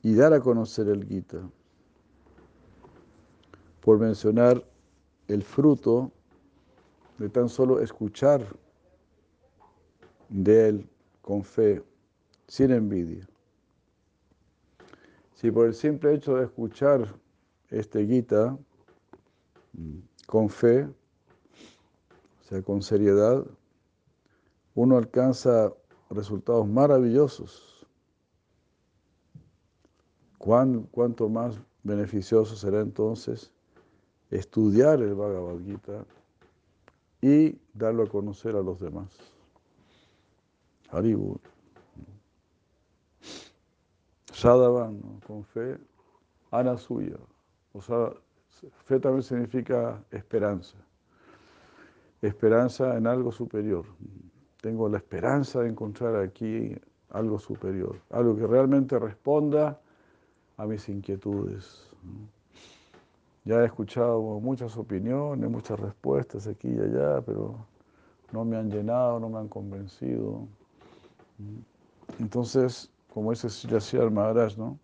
y 0.03 0.13
dar 0.13 0.33
a 0.33 0.41
conocer 0.41 0.89
el 0.89 1.05
Gita. 1.05 1.39
Por 3.89 3.97
mencionar 3.97 4.63
el 5.27 5.41
fruto 5.41 6.11
de 7.17 7.27
tan 7.27 7.49
solo 7.49 7.79
escuchar 7.79 8.45
de 10.29 10.69
él 10.69 10.89
con 11.23 11.43
fe, 11.43 11.83
sin 12.47 12.69
envidia. 12.69 13.27
Si 15.33 15.49
por 15.49 15.65
el 15.65 15.73
simple 15.73 16.13
hecho 16.13 16.35
de 16.35 16.43
escuchar 16.43 17.15
este 17.71 18.05
Gita 18.05 18.55
con 20.27 20.51
fe, 20.51 20.83
o 20.83 22.43
sea, 22.43 22.61
con 22.61 22.83
seriedad, 22.83 23.43
uno 24.75 24.97
alcanza 24.97 25.73
resultados 26.11 26.67
maravillosos. 26.67 27.87
¿Cuánto 30.37 31.27
más 31.27 31.59
beneficioso 31.81 32.55
será 32.55 32.81
entonces 32.81 33.51
estudiar 34.29 35.01
el 35.01 35.15
Bhagavad 35.15 35.59
Gita 35.59 36.05
y 37.21 37.57
darlo 37.73 38.03
a 38.03 38.07
conocer 38.07 38.55
a 38.55 38.61
los 38.61 38.79
demás? 38.79 39.09
Haribu. 40.91 41.39
Sadavan, 44.31 45.19
con 45.27 45.43
fe, 45.43 45.77
ana 46.51 46.77
suya. 46.77 47.17
O 47.73 47.81
sea, 47.81 48.13
fe 48.85 48.99
también 48.99 49.23
significa 49.23 50.01
esperanza. 50.11 50.77
Esperanza 52.21 52.97
en 52.97 53.07
algo 53.07 53.31
superior 53.31 53.85
tengo 54.61 54.89
la 54.89 54.97
esperanza 54.97 55.61
de 55.61 55.69
encontrar 55.69 56.15
aquí 56.17 56.75
algo 57.11 57.39
superior, 57.39 57.99
algo 58.09 58.35
que 58.35 58.45
realmente 58.45 58.99
responda 58.99 59.79
a 60.57 60.65
mis 60.65 60.87
inquietudes. 60.89 61.89
Ya 63.45 63.61
he 63.61 63.65
escuchado 63.65 64.21
muchas 64.39 64.75
opiniones, 64.77 65.49
muchas 65.49 65.79
respuestas 65.79 66.47
aquí 66.47 66.67
y 66.69 66.79
allá, 66.79 67.21
pero 67.21 67.55
no 68.31 68.45
me 68.45 68.57
han 68.57 68.69
llenado, 68.69 69.19
no 69.19 69.29
me 69.29 69.39
han 69.39 69.47
convencido. 69.47 70.47
Entonces, 72.19 72.91
como 73.13 73.31
dice 73.31 73.49
Sri 73.49 74.09
Maharaj, 74.09 74.57
¿no? 74.57 74.77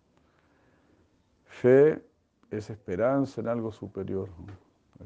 Fe 1.44 2.02
es 2.50 2.70
esperanza 2.70 3.40
en 3.40 3.48
algo 3.48 3.72
superior. 3.72 4.28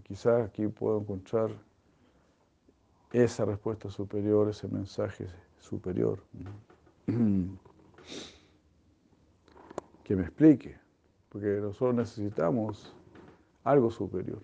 Quizás 0.05 0.47
aquí 0.47 0.67
puedo 0.69 1.01
encontrar 1.01 1.51
esa 3.13 3.45
respuesta 3.45 3.91
superior, 3.91 4.49
ese 4.49 4.69
mensaje 4.69 5.27
superior. 5.59 6.23
Que 10.05 10.17
me 10.17 10.23
explique, 10.23 10.77
porque 11.29 11.47
nosotros 11.61 11.95
necesitamos 11.95 12.93
algo 13.65 13.91
superior. 13.91 14.43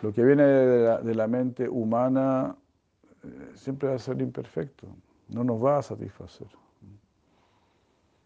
Lo 0.00 0.12
que 0.12 0.22
viene 0.22 0.44
de 0.44 1.14
la, 1.14 1.26
mente 1.26 1.68
humana 1.68 2.56
eh, 3.22 3.52
siempre 3.54 3.88
va 3.88 3.94
a 3.94 3.98
ser 3.98 4.20
imperfecto, 4.20 4.86
no 5.28 5.42
nos 5.42 5.62
va 5.62 5.78
a 5.78 5.82
satisfacer. 5.82 6.48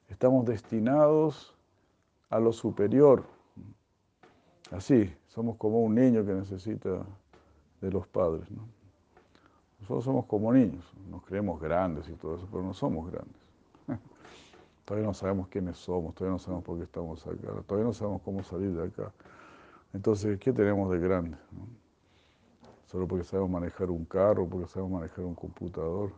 Estamos 0.09 0.45
destinados 0.45 1.55
a 2.29 2.41
lo 2.41 2.53
superior. 2.53 3.25
Así, 4.73 5.13
somos 5.29 5.57
como 5.57 5.83
un 5.83 5.95
niño 5.95 6.25
que 6.27 6.33
necesita 6.33 7.07
de 7.81 7.91
los 7.91 8.07
padres. 8.09 8.51
¿no? 8.51 8.69
Nosotros 9.81 10.05
somos 10.05 10.27
como 10.27 10.53
niños, 10.53 10.85
nos 11.09 11.23
creemos 11.23 11.61
grandes 11.61 12.09
y 12.09 12.15
todo 12.15 12.37
eso, 12.37 12.49
pero 12.51 12.63
no 12.63 12.75
somos 12.75 13.11
grandes. 13.11 13.40
Todavía 14.91 15.07
no 15.07 15.15
sabemos 15.15 15.47
quiénes 15.47 15.79
somos, 15.79 16.17
todavía 16.17 16.33
no 16.33 16.39
sabemos 16.41 16.65
por 16.65 16.77
qué 16.77 16.83
estamos 16.83 17.25
acá, 17.25 17.63
todavía 17.65 17.87
no 17.87 17.93
sabemos 17.93 18.23
cómo 18.23 18.43
salir 18.43 18.73
de 18.73 18.89
acá. 18.89 19.13
Entonces, 19.93 20.37
¿qué 20.41 20.53
tenemos 20.53 20.91
de 20.91 20.99
grande? 20.99 21.37
Solo 22.87 23.07
porque 23.07 23.23
sabemos 23.23 23.51
manejar 23.51 23.89
un 23.89 24.05
carro, 24.05 24.49
porque 24.49 24.67
sabemos 24.67 25.01
manejar 25.01 25.25
un 25.25 25.37
computador, 25.37 26.11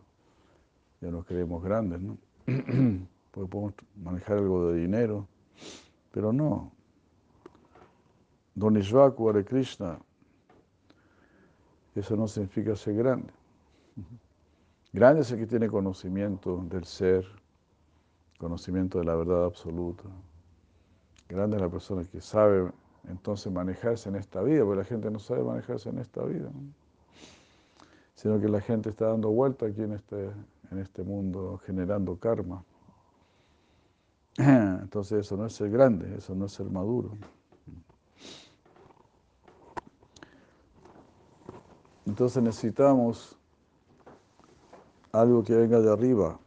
ya 1.01 1.11
nos 1.11 1.23
creemos 1.23 1.63
grandes, 1.63 2.01
¿no? 2.01 2.17
porque 3.29 3.51
podemos 3.51 3.73
manejar 3.95 4.39
algo 4.39 4.71
de 4.71 4.79
dinero, 4.79 5.27
pero 6.11 6.33
no. 6.33 6.71
Don 8.55 8.75
Ishvaku, 8.75 9.29
Hare 9.29 9.45
Krishna, 9.45 9.99
eso 11.93 12.15
no 12.15 12.27
significa 12.27 12.75
ser 12.75 12.95
grande. 12.95 13.31
Grande 14.93 15.21
es 15.21 15.31
el 15.31 15.37
que 15.37 15.45
tiene 15.45 15.67
conocimiento 15.69 16.65
del 16.71 16.85
ser, 16.85 17.42
conocimiento 18.43 18.99
de 18.99 19.05
la 19.05 19.15
verdad 19.15 19.45
absoluta. 19.45 20.03
Grande 21.29 21.55
es 21.55 21.61
la 21.61 21.69
persona 21.69 22.03
que 22.03 22.19
sabe 22.19 22.69
entonces 23.07 23.51
manejarse 23.51 24.09
en 24.09 24.17
esta 24.17 24.41
vida, 24.41 24.65
porque 24.65 24.79
la 24.79 24.85
gente 24.85 25.09
no 25.09 25.17
sabe 25.17 25.43
manejarse 25.43 25.89
en 25.89 25.99
esta 25.99 26.23
vida, 26.23 26.51
sino 28.15 28.41
que 28.41 28.49
la 28.49 28.59
gente 28.59 28.89
está 28.89 29.07
dando 29.07 29.29
vuelta 29.29 29.65
aquí 29.65 29.81
en 29.81 29.93
este, 29.93 30.29
en 30.71 30.79
este 30.79 31.03
mundo 31.03 31.57
generando 31.65 32.17
karma. 32.17 32.63
Entonces 34.37 35.25
eso 35.25 35.37
no 35.37 35.45
es 35.45 35.53
ser 35.53 35.69
grande, 35.69 36.13
eso 36.17 36.35
no 36.35 36.45
es 36.45 36.51
ser 36.51 36.69
maduro. 36.69 37.11
Entonces 42.05 42.43
necesitamos 42.43 43.37
algo 45.13 45.43
que 45.45 45.55
venga 45.55 45.79
de 45.79 45.89
arriba, 45.89 46.37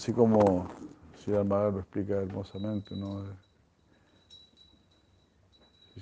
así 0.00 0.14
como 0.14 0.66
si 1.22 1.30
Almagro 1.30 1.72
lo 1.72 1.80
explica 1.80 2.14
hermosamente, 2.14 2.96
¿no? 2.96 3.22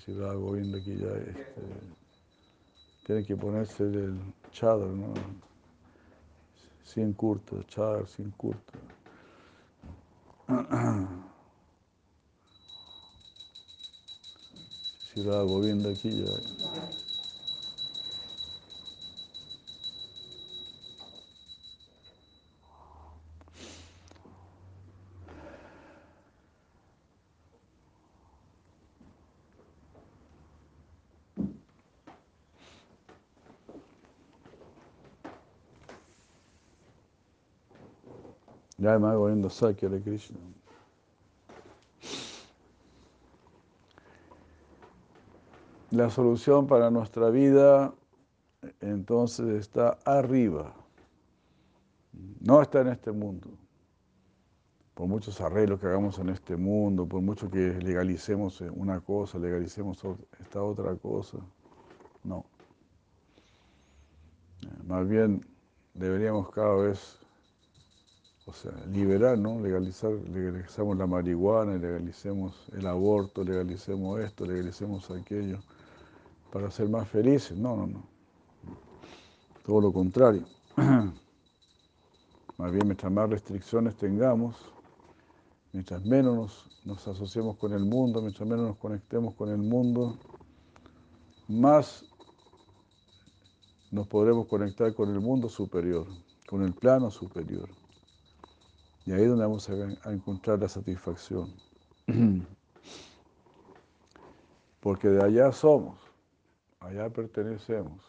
Si 0.05 0.15
da 0.15 0.31
algo 0.31 0.53
bien 0.53 0.71
de 0.71 0.79
aquí 0.79 0.97
ya, 0.97 1.09
este, 1.17 1.63
tiene 3.05 3.25
que 3.25 3.35
ponerse 3.35 3.83
el 3.83 4.17
chadar, 4.53 4.87
¿no? 4.87 5.13
Sin 6.85 7.13
curto, 7.13 7.61
chadar 7.65 8.07
sin 8.07 8.31
curto. 8.31 8.73
Si 15.13 15.21
da 15.25 15.41
algo 15.41 15.61
bien 15.61 15.83
de 15.83 15.91
aquí 15.91 16.23
ya. 16.23 17.08
Me 38.97 39.09
hago 39.09 39.27
viendo 39.27 39.51
Sakya 39.51 39.89
de 39.89 40.01
Krishna. 40.01 40.39
La 45.91 46.09
solución 46.11 46.67
para 46.67 46.91
nuestra 46.91 47.29
vida 47.31 47.93
entonces 48.81 49.49
está 49.49 49.99
arriba, 50.05 50.75
no 52.41 52.63
está 52.63 52.81
en 52.81 52.89
este 52.89 53.11
mundo. 53.11 53.49
Por 54.95 55.07
muchos 55.07 55.41
arreglos 55.41 55.81
que 55.81 55.87
hagamos 55.87 56.19
en 56.19 56.29
este 56.31 56.57
mundo, 56.57 57.07
por 57.07 57.23
mucho 57.23 57.51
que 57.51 57.75
legalicemos 57.81 58.61
una 58.61 59.01
cosa, 59.01 59.39
legalicemos 59.39 60.03
esta 60.41 60.63
otra 60.63 60.95
cosa, 60.97 61.39
no. 62.25 62.45
Más 64.87 65.09
bien 65.09 65.47
deberíamos 65.95 66.51
cada 66.51 66.75
vez 66.77 67.19
o 68.49 68.53
sea, 68.55 68.73
liberar, 68.91 69.37
¿no? 69.37 69.61
Legalizar, 69.61 70.11
legalizamos 70.11 70.97
la 70.97 71.07
marihuana, 71.07 71.77
legalicemos 71.77 72.55
el 72.73 72.87
aborto, 72.87 73.45
legalicemos 73.45 74.21
esto, 74.21 74.47
legalicemos 74.47 75.11
aquello, 75.11 75.59
para 76.51 76.71
ser 76.71 76.89
más 76.89 77.07
felices. 77.09 77.59
No, 77.59 77.77
no, 77.77 77.87
no. 77.87 78.03
Todo 79.67 79.83
lo 79.83 79.93
contrario. 79.93 80.45
Más 82.57 82.73
bien, 82.73 82.87
mientras 82.87 83.13
más 83.13 83.31
restricciones 83.31 83.97
tengamos, 83.97 84.57
mientras 85.73 86.05
menos 86.05 86.35
nos, 86.35 86.81
nos 86.87 87.07
asociemos 87.07 87.57
con 87.57 87.73
el 87.73 87.85
mundo, 87.85 88.21
mientras 88.21 88.49
menos 88.49 88.67
nos 88.67 88.79
conectemos 88.79 89.35
con 89.35 89.51
el 89.51 89.59
mundo, 89.59 90.19
más 91.47 92.05
nos 93.93 94.09
podremos 94.09 94.49
conectar 94.49 94.93
con 94.95 95.11
el 95.11 95.21
mundo 95.21 95.49
superior, 95.49 96.07
con 96.49 96.63
el 96.63 96.73
plano 96.73 97.13
superior. 97.13 97.69
Y 99.09 99.13
ahí 99.13 99.23
es 99.23 99.29
donde 99.31 99.45
vamos 99.47 99.67
a, 99.71 100.13
encontrar 100.13 100.59
la 100.59 100.69
satisfacción. 100.69 101.51
Porque 104.81 105.09
de 105.09 105.25
allá 105.25 105.51
somos, 105.51 105.99
allá 106.79 107.09
pertenecemos. 107.09 108.03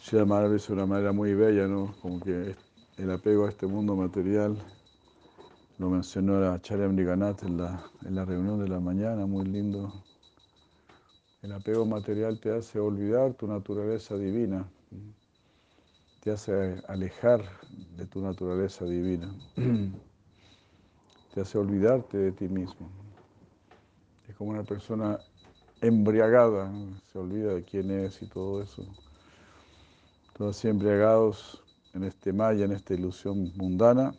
Shri 0.00 0.26
Maharaj 0.26 0.52
es 0.52 0.68
una 0.68 0.84
manera 0.84 1.12
muy 1.12 1.32
bella, 1.32 1.66
¿no? 1.66 1.94
Como 2.02 2.20
que 2.20 2.54
el 2.98 3.10
apego 3.10 3.46
a 3.46 3.48
este 3.48 3.66
mundo 3.66 3.96
material, 3.96 4.62
lo 5.78 5.88
mencionó 5.88 6.38
la 6.38 6.60
Charya 6.60 6.86
Mriganath 6.86 7.44
en 7.44 7.56
la, 7.56 7.82
en 8.04 8.14
la 8.14 8.26
reunión 8.26 8.62
de 8.62 8.68
la 8.68 8.78
mañana, 8.78 9.24
muy 9.24 9.46
lindo. 9.46 9.90
El 11.42 11.52
apego 11.52 11.86
material 11.86 12.38
te 12.38 12.54
hace 12.54 12.78
olvidar 12.78 13.32
tu 13.32 13.46
naturaleza 13.46 14.14
divina, 14.16 14.68
te 16.20 16.32
hace 16.32 16.82
alejar 16.86 17.42
de 17.96 18.04
tu 18.04 18.20
naturaleza 18.20 18.84
divina, 18.84 19.34
te 21.32 21.40
hace 21.40 21.56
olvidarte 21.56 22.18
de 22.18 22.32
ti 22.32 22.46
mismo. 22.46 22.90
Es 24.28 24.36
como 24.36 24.50
una 24.50 24.64
persona 24.64 25.18
embriagada, 25.80 26.70
se 27.10 27.18
olvida 27.18 27.54
de 27.54 27.64
quién 27.64 27.90
es 27.90 28.20
y 28.20 28.26
todo 28.26 28.62
eso. 28.62 28.84
Todos 30.36 30.58
así 30.58 30.68
embriagados 30.68 31.64
en 31.94 32.04
este 32.04 32.34
maya, 32.34 32.66
en 32.66 32.72
esta 32.72 32.92
ilusión 32.92 33.50
mundana, 33.56 34.14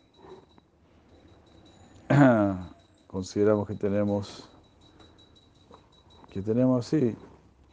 consideramos 3.06 3.68
que 3.68 3.76
tenemos 3.76 4.51
que 6.32 6.40
tenemos 6.40 6.86
así 6.86 7.14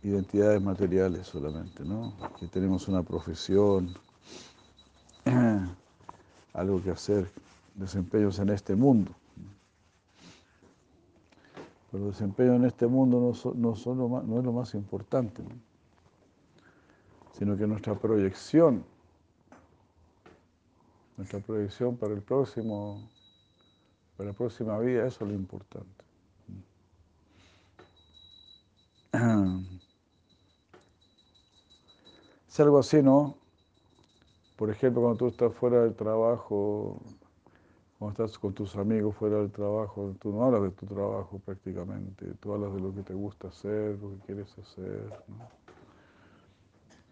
identidades 0.03 0.61
materiales 0.61 1.27
solamente, 1.27 1.85
¿no? 1.85 2.13
Que 2.37 2.47
tenemos 2.47 2.89
una 2.89 3.01
profesión, 3.03 3.95
algo 6.53 6.83
que 6.83 6.91
hacer, 6.91 7.31
desempeños 7.73 8.37
en 8.39 8.49
este 8.49 8.75
mundo. 8.75 9.13
Pero 11.89 12.03
el 12.03 12.11
desempeño 12.11 12.55
en 12.55 12.65
este 12.65 12.85
mundo 12.85 13.33
no, 13.55 13.71
es 13.73 13.85
lo 14.45 14.51
más 14.51 14.73
importante, 14.73 15.41
sino 17.31 17.55
que 17.55 17.65
nuestra 17.65 17.95
proyección, 17.95 18.83
nuestra 21.15 21.39
proyección 21.39 21.95
para 21.95 22.13
el 22.13 22.21
próximo, 22.21 23.09
para 24.17 24.31
la 24.31 24.35
próxima 24.35 24.77
vida, 24.79 25.07
eso 25.07 25.23
es 25.23 25.31
lo 25.31 25.37
importante. 25.37 26.08
Algo 32.59 32.79
así, 32.79 33.01
¿no? 33.01 33.37
Por 34.57 34.69
ejemplo, 34.69 35.01
cuando 35.01 35.17
tú 35.17 35.27
estás 35.27 35.53
fuera 35.53 35.81
del 35.81 35.95
trabajo, 35.95 37.01
cuando 37.97 38.25
estás 38.25 38.37
con 38.37 38.53
tus 38.53 38.75
amigos 38.75 39.15
fuera 39.15 39.37
del 39.37 39.49
trabajo, 39.49 40.13
tú 40.19 40.33
no 40.33 40.43
hablas 40.43 40.63
de 40.63 40.71
tu 40.71 40.85
trabajo 40.85 41.39
prácticamente, 41.39 42.25
tú 42.41 42.53
hablas 42.53 42.73
de 42.73 42.81
lo 42.81 42.93
que 42.93 43.01
te 43.03 43.13
gusta 43.13 43.47
hacer, 43.47 43.97
lo 43.99 44.09
que 44.09 44.17
quieres 44.25 44.57
hacer. 44.57 45.23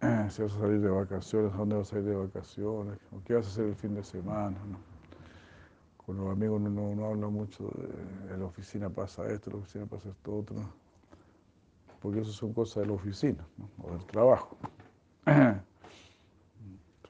Si 0.30 0.44
vas 0.44 0.54
a 0.54 0.60
salir 0.60 0.82
de 0.82 0.90
vacaciones, 0.90 1.54
¿a 1.54 1.58
dónde 1.58 1.76
vas 1.78 1.92
a 1.94 1.98
ir 1.98 2.04
de 2.04 2.16
vacaciones? 2.16 3.00
¿O 3.12 3.24
qué 3.24 3.34
vas 3.34 3.48
a 3.48 3.50
hacer 3.50 3.66
el 3.66 3.76
fin 3.76 3.96
de 3.96 4.04
semana? 4.04 4.58
Con 6.06 6.18
los 6.18 6.30
amigos 6.30 6.62
uno 6.62 6.94
no, 6.94 7.06
habla 7.06 7.30
mucho 7.30 7.64
de 7.70 8.34
en 8.34 8.42
la 8.42 8.46
oficina 8.46 8.90
pasa 8.90 9.26
esto, 9.28 9.50
en 9.50 9.56
la 9.56 9.62
oficina 9.62 9.86
pasa 9.86 10.10
esto 10.10 10.36
otro 10.36 10.56
porque 12.02 12.20
eso 12.20 12.32
son 12.32 12.54
cosas 12.54 12.84
de 12.84 12.88
la 12.88 12.94
oficina 12.94 13.46
o 13.84 13.92
del 13.92 14.06
trabajo. 14.06 14.58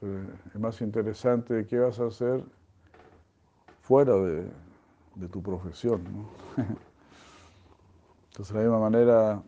Es 0.00 0.60
más 0.60 0.80
interesante 0.80 1.66
qué 1.66 1.78
vas 1.78 2.00
a 2.00 2.06
hacer 2.06 2.42
fuera 3.82 4.14
de, 4.14 4.48
tu 5.30 5.42
profesión. 5.42 6.02
Entonces, 8.30 8.54
de 8.54 8.62
la 8.62 8.70
misma 8.70 8.80
manera, 8.80 9.42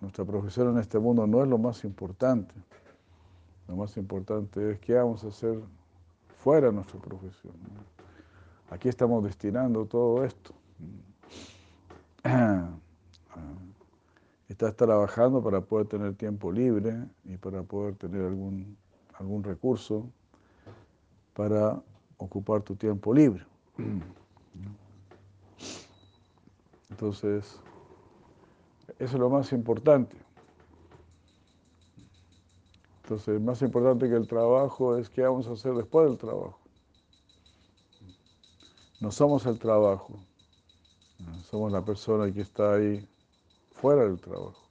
nuestra 0.00 0.24
profesión 0.24 0.70
en 0.70 0.78
este 0.78 0.98
mundo 0.98 1.26
no 1.26 1.42
es 1.42 1.48
lo 1.48 1.58
más 1.58 1.84
importante. 1.84 2.54
Lo 3.68 3.76
más 3.76 3.96
importante 3.96 4.72
es 4.72 4.78
qué 4.78 4.94
vamos 4.94 5.24
a 5.24 5.28
hacer 5.28 5.58
fuera 6.38 6.68
de 6.68 6.74
nuestra 6.74 7.00
profesión. 7.00 7.54
Aquí 8.70 8.88
estamos 8.88 9.24
destinando 9.24 9.84
todo 9.86 10.24
esto. 10.24 10.54
Estás 14.48 14.76
trabajando 14.76 15.42
para 15.42 15.60
poder 15.60 15.88
tener 15.88 16.14
tiempo 16.14 16.52
libre 16.52 16.96
y 17.24 17.36
para 17.36 17.64
poder 17.64 17.96
tener 17.96 18.22
algún, 18.22 18.76
algún 19.14 19.42
recurso 19.42 20.08
para 21.34 21.82
ocupar 22.16 22.62
tu 22.62 22.76
tiempo 22.76 23.12
libre. 23.12 23.44
Entonces, 26.90 27.60
eso 28.98 29.14
es 29.14 29.20
lo 29.20 29.28
más 29.28 29.52
importante. 29.52 30.16
Entonces, 33.02 33.40
más 33.40 33.60
importante 33.62 34.08
que 34.08 34.14
el 34.14 34.26
trabajo 34.26 34.96
es 34.96 35.10
qué 35.10 35.22
vamos 35.22 35.46
a 35.48 35.52
hacer 35.52 35.74
después 35.74 36.08
del 36.08 36.18
trabajo. 36.18 36.60
No 39.00 39.10
somos 39.10 39.44
el 39.46 39.58
trabajo, 39.58 40.14
somos 41.42 41.70
la 41.70 41.84
persona 41.84 42.32
que 42.32 42.40
está 42.40 42.74
ahí 42.74 43.06
fuera 43.80 44.04
del 44.04 44.20
trabajo. 44.20 44.68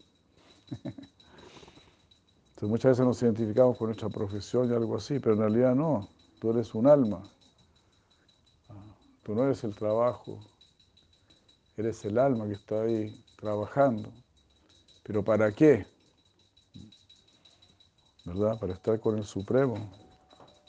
Entonces, 2.50 2.70
muchas 2.70 2.91
veces 2.91 3.06
nos 3.06 3.22
identificamos 3.22 3.78
con 3.78 3.88
nuestra 3.88 4.10
profesión 4.10 4.70
y 4.70 4.74
algo 4.74 4.96
así, 4.96 5.20
pero 5.20 5.36
en 5.36 5.41
realidad 5.41 5.76
no, 5.76 6.10
tú 6.39 6.52
eres 6.52 6.74
un 6.74 6.88
alma. 6.88 7.24
Tú 9.24 9.34
no 9.34 9.44
eres 9.44 9.63
el 9.63 9.76
trabajo, 9.76 10.39
eres 11.78 12.06
el 12.06 12.18
alma 12.20 12.46
que 12.48 12.54
está 12.54 12.84
ahí 12.84 13.24
trabajando. 13.38 14.12
¿Pero 15.04 15.24
para 15.24 15.52
qué? 15.52 15.86
¿verdad? 18.26 18.60
Para 18.60 18.74
estar 18.74 19.00
con 19.00 19.18
el 19.18 19.24
Supremo, 19.24 19.91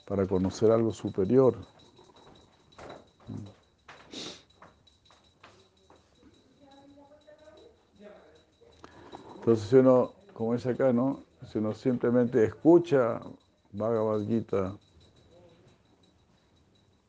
para 0.06 0.26
conocer 0.26 0.70
algo 0.70 0.92
superior. 0.92 1.56
Entonces 9.46 9.68
si 9.68 9.76
uno, 9.76 10.12
como 10.32 10.54
dice 10.54 10.70
acá, 10.70 10.92
¿no? 10.92 11.22
Si 11.52 11.58
uno 11.58 11.72
simplemente 11.72 12.42
escucha 12.42 13.20
Bhagavad 13.70 14.26
Gita, 14.26 14.76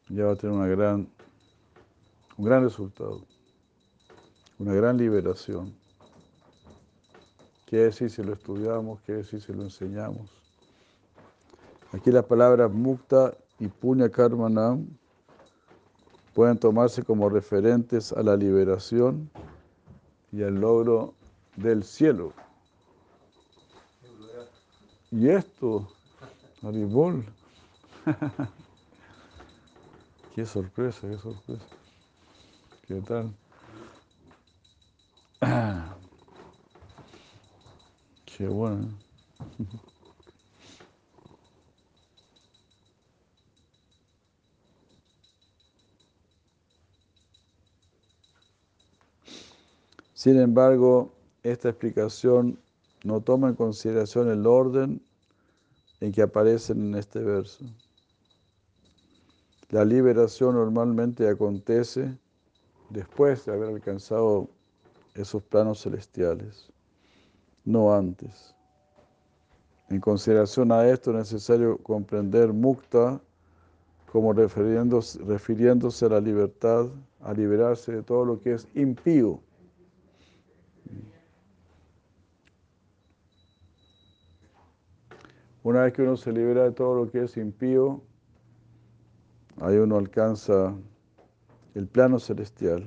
ya 0.10 0.26
va 0.26 0.34
a 0.34 0.36
tener 0.36 0.56
una 0.56 0.68
gran, 0.68 1.10
un 2.38 2.46
gran 2.46 2.62
resultado, 2.62 3.26
una 4.60 4.72
gran 4.76 4.98
liberación. 4.98 5.74
¿Qué 7.66 7.78
decir 7.78 8.12
si 8.12 8.22
lo 8.22 8.34
estudiamos? 8.34 9.02
¿Qué 9.02 9.14
decir 9.14 9.42
si 9.42 9.52
lo 9.52 9.64
enseñamos? 9.64 10.30
Aquí 11.92 12.12
las 12.12 12.26
palabras 12.26 12.72
mukta 12.72 13.36
y 13.58 13.68
punya 13.68 14.12
karmanam 14.12 14.86
pueden 16.36 16.60
tomarse 16.60 17.02
como 17.02 17.30
referentes 17.30 18.14
a 18.14 18.22
la 18.22 18.38
liberación 18.38 19.28
y 20.32 20.44
al 20.44 20.54
logro 20.54 21.17
del 21.58 21.84
cielo. 21.84 22.34
Y 25.12 25.28
esto, 25.30 25.92
Aribol, 26.64 27.26
qué 30.36 30.46
sorpresa, 30.46 31.08
qué 31.08 31.18
sorpresa. 31.18 31.66
¿Qué 32.88 33.02
tal? 33.02 33.34
Qué 38.26 38.48
bueno. 38.48 38.90
Sin 50.14 50.40
embargo, 50.40 51.17
esta 51.52 51.70
explicación 51.70 52.60
no 53.04 53.22
toma 53.22 53.50
en 53.50 53.56
consideración 53.56 54.30
el 54.30 54.46
orden 54.46 55.02
en 56.00 56.12
que 56.12 56.22
aparecen 56.22 56.88
en 56.88 56.96
este 56.96 57.20
verso. 57.20 57.66
La 59.70 59.84
liberación 59.84 60.56
normalmente 60.56 61.28
acontece 61.28 62.18
después 62.90 63.46
de 63.46 63.54
haber 63.54 63.70
alcanzado 63.70 64.50
esos 65.16 65.44
planos 65.44 65.82
celestiales 65.82 66.72
no 67.68 67.94
antes. 67.94 68.56
En 69.90 70.00
consideración 70.00 70.72
a 70.72 70.88
esto 70.88 71.12
es 71.12 71.18
necesario 71.18 71.78
comprender 71.80 72.54
mukta 72.54 73.22
como 74.12 74.32
refiriéndose, 74.32 75.20
refiriéndose 75.24 76.06
a 76.06 76.10
la 76.10 76.22
libertad, 76.22 76.88
a 77.22 77.34
liberarse 77.34 77.92
de 77.92 78.04
todo 78.04 78.24
lo 78.24 78.42
que 78.42 78.54
es 78.54 78.68
impío. 78.74 79.42
Una 85.64 85.84
vez 85.84 85.94
que 85.94 86.04
uno 86.04 86.16
se 86.16 86.32
libera 86.32 86.64
de 86.64 86.72
todo 86.72 86.96
lo 86.96 87.12
que 87.12 87.24
es 87.24 87.36
impío, 87.38 88.02
ahí 89.60 89.78
uno 89.78 89.98
alcanza 89.98 90.74
el 91.76 91.88
plano 91.88 92.20
celestial. 92.20 92.86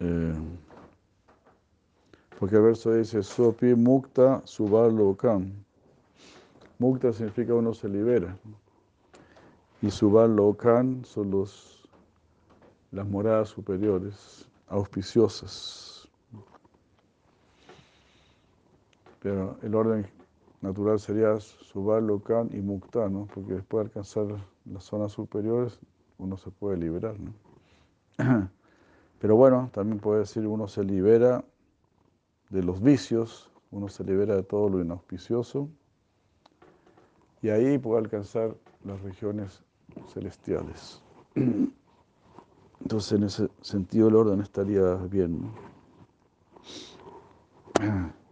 Eh, 0.00 0.34
porque 2.38 2.56
el 2.56 2.62
verso 2.62 2.92
dice, 2.92 3.22
Sopi 3.22 3.74
Mukta 3.74 4.42
Subar 4.44 4.92
Lokam. 4.92 5.52
Mukta 6.78 7.12
significa 7.12 7.54
uno 7.54 7.72
se 7.72 7.88
libera. 7.88 8.36
Y 9.80 9.90
Subar 9.90 10.28
Lokam 10.28 11.04
son 11.04 11.30
los, 11.30 11.88
las 12.90 13.06
moradas 13.06 13.48
superiores, 13.48 14.48
auspiciosas. 14.68 15.93
Pero 19.24 19.56
el 19.62 19.74
orden 19.74 20.06
natural 20.60 21.00
sería 21.00 21.40
Subar 21.40 22.02
Lokam 22.02 22.50
y 22.52 22.60
Mukta, 22.60 23.08
¿no? 23.08 23.26
Porque 23.34 23.54
después 23.54 23.82
de 23.82 23.88
alcanzar 23.88 24.26
las 24.66 24.84
zonas 24.84 25.12
superiores, 25.12 25.80
uno 26.18 26.36
se 26.36 26.50
puede 26.50 26.76
liberar, 26.76 27.16
¿no? 27.18 27.32
Pero 29.20 29.34
bueno, 29.34 29.70
también 29.72 29.98
puede 29.98 30.20
decir 30.20 30.46
uno 30.46 30.68
se 30.68 30.84
libera 30.84 31.42
de 32.50 32.62
los 32.62 32.82
vicios, 32.82 33.50
uno 33.70 33.88
se 33.88 34.04
libera 34.04 34.36
de 34.36 34.42
todo 34.42 34.68
lo 34.68 34.82
inauspicioso 34.82 35.70
y 37.40 37.48
ahí 37.48 37.78
puede 37.78 38.00
alcanzar 38.02 38.54
las 38.84 39.00
regiones 39.00 39.62
celestiales. 40.12 41.00
Entonces 42.82 43.12
en 43.12 43.22
ese 43.22 43.48
sentido 43.62 44.08
el 44.08 44.16
orden 44.16 44.42
estaría 44.42 44.96
bien. 44.96 45.50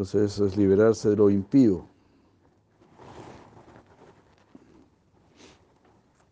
Entonces 0.00 0.32
eso 0.32 0.46
es 0.46 0.56
liberarse 0.56 1.10
de 1.10 1.16
lo 1.16 1.28
impío. 1.28 1.84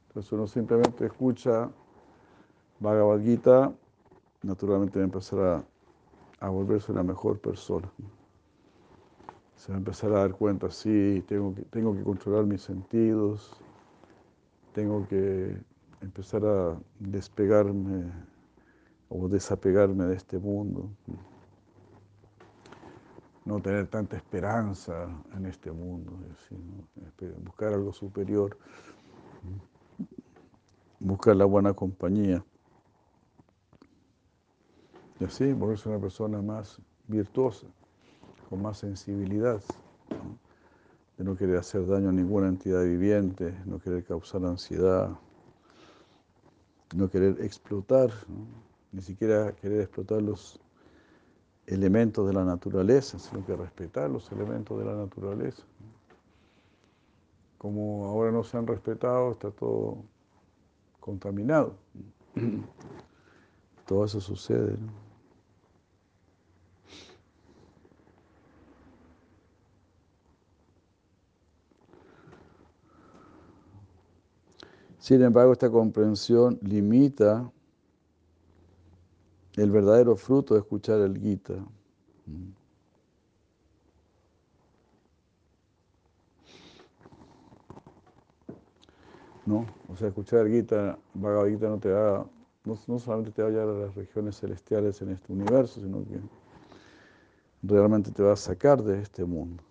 Entonces 0.09 0.33
uno 0.33 0.47
simplemente 0.47 1.05
escucha 1.05 1.71
Bhagavad 2.81 3.21
Gita, 3.21 3.71
naturalmente 4.43 4.99
va 4.99 5.03
a 5.03 5.05
empezar 5.05 5.67
a, 6.41 6.49
volverse 6.49 6.93
una 6.93 7.03
mejor 7.03 7.41
persona. 7.41 7.93
Se 9.57 9.71
va 9.71 9.77
a 9.77 9.79
empezar 9.81 10.13
a 10.13 10.21
dar 10.21 10.33
cuenta, 10.33 10.71
sí, 10.71 11.23
tengo 11.29 11.55
que, 11.55 11.61
tengo 11.65 11.95
que 11.95 12.03
controlar 12.03 12.47
mis 12.47 12.63
sentidos, 12.63 13.55
tengo 14.73 15.07
que 15.09 15.59
empezar 16.01 16.43
a 16.47 16.81
despegarme 16.99 18.11
o 19.11 19.29
desapegarme 19.29 20.07
de 20.07 20.17
este 20.17 20.39
mundo. 20.39 20.89
No 23.49 23.63
tener 23.63 23.87
tanta 23.87 24.15
esperanza 24.15 25.09
en 25.35 25.47
este 25.47 25.73
mundo, 25.73 26.13
buscar 27.43 27.73
algo 27.73 27.95
superior, 27.95 28.59
buscar 31.01 31.35
la 31.35 31.47
buena 31.47 31.73
compañía. 31.73 32.45
Y 35.19 35.25
así 35.25 35.51
volverse 35.55 35.89
una 35.89 35.99
persona 35.99 36.43
más 36.43 36.79
virtuosa, 37.07 37.67
con 38.51 38.61
más 38.61 38.81
sensibilidad, 38.81 39.63
de 41.17 41.25
no 41.25 41.35
querer 41.35 41.57
hacer 41.57 41.87
daño 41.87 42.11
a 42.11 42.13
ninguna 42.13 42.49
entidad 42.49 42.85
viviente, 42.85 43.59
no 43.65 43.79
querer 43.79 44.05
causar 44.05 44.45
ansiedad, 44.45 45.19
no 46.95 47.09
querer 47.09 47.41
explotar, 47.41 48.11
ni 48.93 49.01
siquiera 49.01 49.53
querer 49.53 49.81
explotar 49.81 50.21
los 50.21 50.61
elementos 51.69 52.27
de 52.27 52.33
la 52.33 52.45
naturaleza, 52.45 53.19
sino 53.19 53.45
que 53.45 53.55
respetar 53.55 54.11
los 54.11 54.31
elementos 54.33 54.79
de 54.79 54.85
la 54.85 54.95
naturaleza. 54.95 55.63
Como 57.59 58.07
ahora 58.07 58.33
no 58.33 58.43
se 58.43 58.57
han 58.57 58.67
respetado, 58.67 59.33
está 59.33 59.51
todo 59.51 59.99
contaminado. 61.01 61.75
Todo 63.87 64.05
eso 64.05 64.21
sucede. 64.21 64.77
¿no? 64.77 65.09
Sin 74.99 75.23
embargo, 75.23 75.53
esta 75.53 75.71
comprensión 75.71 76.59
limita 76.61 77.51
el 79.63 79.71
verdadero 79.71 80.17
fruto 80.17 80.55
de 80.55 80.61
escuchar 80.61 81.01
el 81.01 81.19
Gita. 81.19 81.55
¿No? 89.47 89.67
O 89.89 89.97
sea, 89.97 90.09
escuchar 90.09 90.47
el 90.47 90.53
Gita, 90.53 90.99
Bhagavad 91.15 91.49
no 91.49 91.79
te 91.79 91.89
da, 91.89 92.27
no, 92.65 92.99
solamente 92.99 93.31
te 93.33 93.43
va 93.43 93.49
a 93.49 93.51
llevar 93.51 93.69
a 93.69 93.79
las 93.87 93.95
regiones 93.95 94.39
celestiales 94.39 95.01
en 95.03 95.11
este 95.11 95.33
universo, 95.33 95.81
sino 95.81 96.05
que 96.05 96.21
realmente 97.63 98.11
te 98.11 98.23
va 98.23 98.35
a 98.35 98.37
sacar 98.37 98.83
de 98.83 99.01
este 99.01 99.25
mundo. 99.25 99.63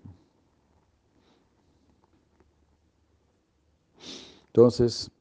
Entonces, 4.47 5.11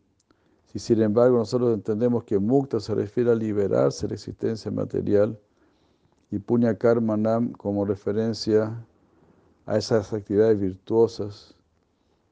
si 0.79 0.95
sin 0.95 1.03
embargo 1.03 1.39
nosotros 1.39 1.73
entendemos 1.73 2.25
que 2.25 2.39
mukta 2.39 2.81
se 2.81 2.95
refiere 2.95 3.31
a 3.31 3.35
liberarse 3.35 4.07
de 4.07 4.11
la 4.11 4.15
existencia 4.15 4.71
material 4.71 5.39
y 6.31 6.39
punya 6.39 6.77
karma 6.77 7.17
nam 7.17 7.53
como 7.53 7.85
referencia 7.85 8.85
a 9.65 9.79
esas 9.79 10.13
actividades 10.13 10.61
virtuosas 10.61 11.55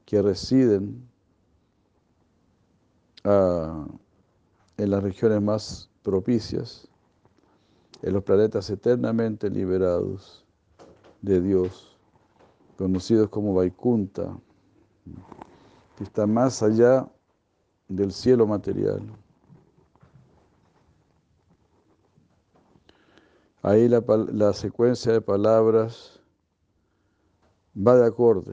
que 0.04 0.20
residen 0.20 1.08
ah, 3.24 3.86
en 4.76 4.90
las 4.90 5.02
regiones 5.02 5.40
más 5.40 5.90
propicias, 6.02 6.88
en 8.02 8.12
los 8.12 8.24
planetas 8.24 8.68
eternamente 8.68 9.48
liberados 9.48 10.44
de 11.22 11.40
Dios, 11.40 11.96
conocidos 12.76 13.30
como 13.30 13.54
Vaikunta 13.54 14.36
que 15.96 16.04
está 16.04 16.26
más 16.26 16.62
allá 16.62 17.08
del 17.88 18.12
cielo 18.12 18.46
material. 18.46 19.02
Ahí 23.62 23.88
la, 23.88 24.52
secuencia 24.52 25.12
de 25.12 25.22
palabras 25.22 26.20
va 27.74 27.96
de 27.96 28.06
acorde 28.06 28.52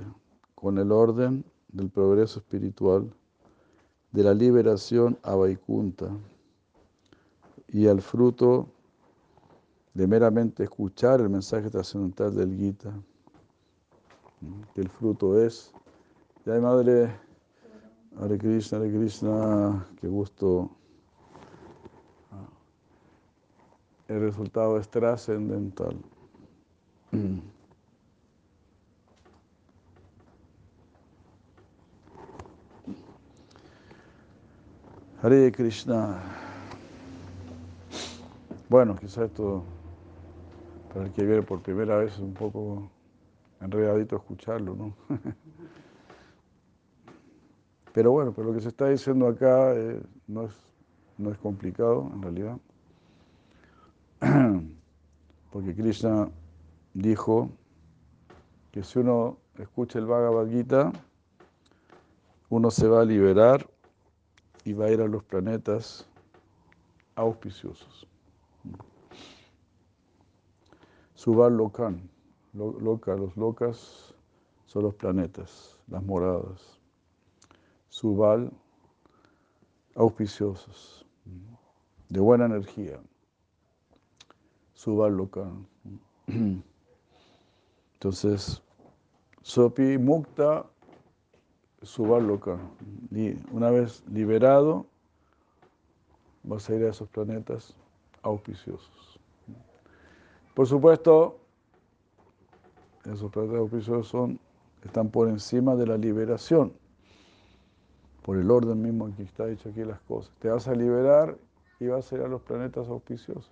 con 0.56 0.78
el 0.78 0.92
orden 0.92 1.44
del 1.68 1.90
progreso 1.90 2.40
espiritual, 2.40 3.14
de 4.12 4.24
la 4.24 4.34
liberación 4.34 5.18
a 5.24 5.36
Vaikunta 5.36 6.10
y 7.68 7.88
al 7.88 8.02
fruto 8.02 8.70
de 9.94 10.08
meramente 10.08 10.64
escuchar 10.64 11.20
el 11.20 11.30
mensaje 11.30 11.70
trascendental 11.70 12.34
del 12.34 12.56
Gita, 12.56 12.94
que 14.74 14.82
el 14.82 14.90
fruto 14.90 15.40
es, 15.42 15.74
ya 16.46 16.60
madre 16.60 17.12
Hare 18.20 18.38
Krishna, 18.38 18.78
Hare 18.78 18.92
Krishna, 18.92 19.86
qué 20.00 20.08
gusto. 20.08 20.70
El 24.08 24.20
resultado 24.20 24.78
es 24.78 24.90
trascendental. 24.90 25.96
Hare 35.22 35.52
Krishna. 35.52 36.20
Bueno, 38.68 38.96
quizás 38.96 39.30
esto, 39.30 39.64
para 40.94 41.06
el 41.06 41.12
que 41.14 41.24
viene 41.24 41.42
por 41.44 41.62
primera 41.62 41.98
vez, 41.98 42.14
es 42.14 42.20
un 42.20 42.34
poco 42.34 42.90
enredadito 43.62 44.18
escucharlo, 44.18 44.76
¿no? 44.76 44.94
Pero 47.94 48.12
bueno, 48.12 48.34
pero 48.34 48.48
lo 48.48 48.54
que 48.54 48.62
se 48.62 48.70
está 48.70 48.88
diciendo 48.88 49.28
acá 49.28 49.74
eh, 49.76 50.02
no, 50.28 50.46
es, 50.46 50.54
no 51.18 51.32
es 51.32 51.38
complicado 51.38 52.10
en 52.14 52.22
realidad. 52.22 52.58
Porque 55.52 55.76
Krishna 55.76 56.30
dijo 56.94 57.50
que 58.72 58.84
si 58.84 59.00
uno 59.00 59.38
escucha 59.58 60.00
el 60.00 60.06
Bhagavad 60.06 60.48
Gita, 60.48 60.92
uno 62.50 62.72
se 62.72 62.88
va 62.88 63.02
a 63.02 63.06
liberar 63.06 63.70
y 64.64 64.74
va 64.74 64.86
a 64.86 64.92
ir 64.92 65.02
a 65.02 65.08
los 65.08 65.24
planetas 65.24 66.08
auspiciosos. 67.16 68.08
Subal 71.16 71.56
Lokan, 71.56 72.10
loca, 72.54 73.16
los 73.16 73.36
locas 73.38 74.16
son 74.66 74.84
los 74.84 74.96
planetas, 74.96 75.78
las 75.88 76.04
moradas. 76.04 76.81
Subal, 77.92 78.50
auspiciosos, 79.96 81.06
de 82.08 82.22
buena 82.22 82.46
energía. 82.46 83.02
Subal 84.74 85.18
local. 85.18 85.52
Entonces, 87.96 88.64
Sopi 89.42 89.98
Mukta, 89.98 90.66
Subal 91.82 92.28
local. 92.28 92.60
Una 93.52 93.70
vez 93.70 94.06
liberado, 94.08 94.86
vas 96.44 96.70
a 96.70 96.76
ir 96.76 96.86
a 96.86 96.92
esos 96.92 97.10
planetas 97.10 97.76
auspiciosos. 98.22 99.20
Por 100.54 100.66
supuesto, 100.66 101.42
esos 103.04 103.30
planetas 103.30 103.60
auspiciosos 103.60 104.08
son, 104.08 104.40
están 104.82 105.10
por 105.10 105.28
encima 105.28 105.76
de 105.76 105.88
la 105.88 105.98
liberación 105.98 106.80
por 108.24 108.38
el 108.38 108.50
orden 108.52 108.82
mismo 108.82 109.08
en 109.08 109.14
que 109.14 109.24
está 109.24 109.50
hecho 109.50 109.70
aquí 109.70 109.84
las 109.84 110.00
cosas. 110.02 110.32
Te 110.40 110.50
vas 110.50 110.68
a 110.68 110.76
liberar 110.76 111.38
y 111.80 111.88
vas 111.88 112.12
a 112.12 112.16
ir 112.16 112.22
a 112.22 112.28
los 112.28 112.42
planetas 112.42 112.88
auspiciosos. 112.88 113.50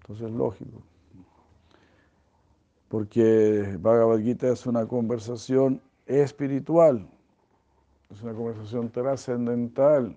Entonces 0.00 0.26
es 0.26 0.32
lógico. 0.32 0.82
Porque 2.88 3.76
Bhagavad 3.80 4.18
Gita 4.20 4.48
es 4.48 4.66
una 4.66 4.86
conversación 4.86 5.80
espiritual, 6.06 7.06
es 8.10 8.22
una 8.22 8.32
conversación 8.32 8.90
trascendental. 8.90 10.16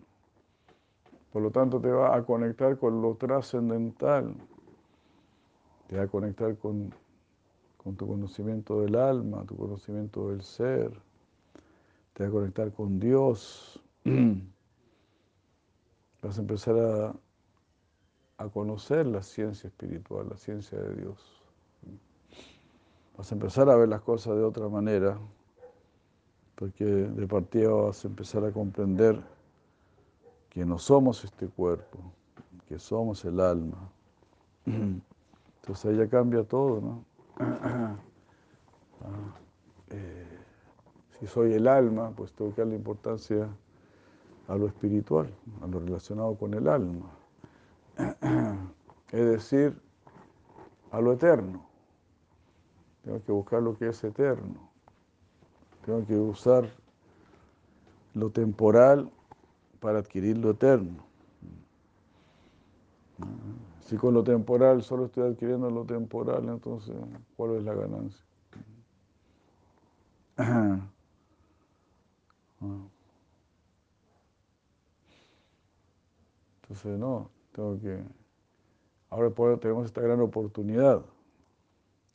Por 1.33 1.41
lo 1.41 1.51
tanto, 1.51 1.79
te 1.79 1.89
va 1.89 2.15
a 2.15 2.23
conectar 2.23 2.77
con 2.77 3.01
lo 3.01 3.15
trascendental. 3.15 4.35
Te 5.87 5.97
va 5.97 6.03
a 6.03 6.07
conectar 6.07 6.57
con, 6.57 6.93
con 7.77 7.95
tu 7.95 8.07
conocimiento 8.07 8.81
del 8.81 8.95
alma, 8.95 9.45
tu 9.45 9.55
conocimiento 9.55 10.29
del 10.29 10.41
ser 10.41 10.91
te 12.13 12.23
vas 12.23 12.29
a 12.29 12.33
conectar 12.33 12.71
con 12.71 12.99
Dios, 12.99 13.81
vas 16.21 16.37
a 16.37 16.41
empezar 16.41 16.77
a, 16.77 17.15
a 18.37 18.49
conocer 18.49 19.07
la 19.07 19.21
ciencia 19.21 19.67
espiritual, 19.67 20.27
la 20.29 20.37
ciencia 20.37 20.77
de 20.77 20.95
Dios. 20.95 21.41
Vas 23.17 23.31
a 23.31 23.35
empezar 23.35 23.69
a 23.69 23.75
ver 23.75 23.89
las 23.89 24.01
cosas 24.01 24.35
de 24.35 24.43
otra 24.43 24.67
manera, 24.67 25.17
porque 26.55 26.85
de 26.85 27.27
partida 27.27 27.69
vas 27.69 28.03
a 28.03 28.07
empezar 28.07 28.43
a 28.45 28.51
comprender 28.51 29.21
que 30.49 30.65
no 30.65 30.77
somos 30.77 31.23
este 31.23 31.47
cuerpo, 31.47 31.99
que 32.67 32.79
somos 32.79 33.23
el 33.25 33.39
alma. 33.39 33.89
Entonces 34.65 35.85
ahí 35.85 35.97
ya 35.97 36.09
cambia 36.09 36.43
todo, 36.43 36.81
¿no? 36.81 37.05
Ah, 39.03 39.35
eh, 39.89 40.40
si 41.21 41.27
soy 41.27 41.53
el 41.53 41.67
alma, 41.67 42.11
pues 42.15 42.33
tengo 42.33 42.51
que 42.55 42.61
darle 42.61 42.75
importancia 42.75 43.47
a 44.47 44.55
lo 44.55 44.65
espiritual, 44.65 45.31
a 45.61 45.67
lo 45.67 45.79
relacionado 45.79 46.35
con 46.35 46.55
el 46.55 46.67
alma. 46.67 47.11
Es 49.11 49.25
decir, 49.25 49.79
a 50.89 50.99
lo 50.99 51.13
eterno. 51.13 51.63
Tengo 53.03 53.21
que 53.23 53.31
buscar 53.31 53.61
lo 53.61 53.77
que 53.77 53.89
es 53.89 54.03
eterno. 54.03 54.71
Tengo 55.85 56.07
que 56.07 56.15
usar 56.15 56.67
lo 58.15 58.31
temporal 58.31 59.11
para 59.79 59.99
adquirir 59.99 60.37
lo 60.37 60.51
eterno. 60.51 61.03
Si 63.81 63.95
con 63.95 64.13
lo 64.13 64.23
temporal 64.23 64.81
solo 64.81 65.05
estoy 65.05 65.29
adquiriendo 65.29 65.69
lo 65.69 65.83
temporal, 65.83 66.49
entonces, 66.49 66.95
¿cuál 67.35 67.57
es 67.57 67.63
la 67.63 67.75
ganancia? 67.75 68.25
Entonces, 76.61 76.97
no, 76.97 77.29
tengo 77.51 77.79
que... 77.79 78.03
Ahora 79.09 79.57
tenemos 79.57 79.85
esta 79.85 80.01
gran 80.01 80.21
oportunidad. 80.21 81.03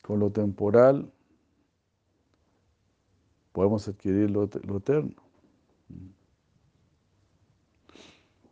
Con 0.01 0.19
lo 0.19 0.31
temporal 0.31 1.11
podemos 3.51 3.87
adquirir 3.87 4.31
lo, 4.31 4.43
eterno. 4.43 5.15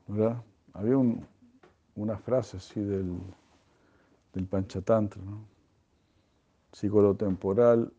¿Verdad? 0.07 0.43
Había 0.73 0.97
una 1.95 2.17
frase 2.17 2.57
así 2.57 2.81
del, 2.81 3.17
del 4.33 4.45
Panchatantra, 4.45 5.21
¿no? 5.23 5.45
Si 6.73 6.89
con 6.89 7.03
lo 7.03 7.15
temporal 7.15 7.93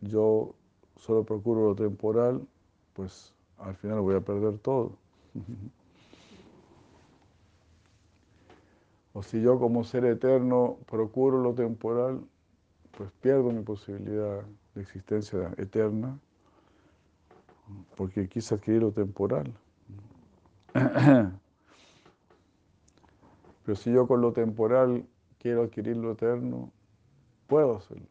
yo 0.00 0.54
solo 0.96 1.24
procuro 1.24 1.68
lo 1.68 1.74
temporal, 1.76 2.46
pues 2.98 3.32
al 3.58 3.76
final 3.76 4.00
voy 4.00 4.16
a 4.16 4.20
perder 4.20 4.58
todo. 4.58 4.98
O 9.14 9.22
si 9.22 9.40
yo 9.40 9.58
como 9.58 9.82
ser 9.82 10.04
eterno 10.04 10.78
procuro 10.86 11.42
lo 11.42 11.52
temporal, 11.52 12.20
pues 12.96 13.10
pierdo 13.20 13.50
mi 13.50 13.62
posibilidad 13.62 14.44
de 14.74 14.82
existencia 14.82 15.52
eterna 15.56 16.16
porque 17.96 18.28
quise 18.28 18.54
adquirir 18.54 18.82
lo 18.82 18.92
temporal. 18.92 19.52
Pero 23.64 23.76
si 23.76 23.90
yo 23.92 24.06
con 24.06 24.20
lo 24.20 24.32
temporal 24.32 25.04
quiero 25.40 25.64
adquirir 25.64 25.96
lo 25.96 26.12
eterno, 26.12 26.70
puedo 27.48 27.78
hacerlo. 27.78 28.06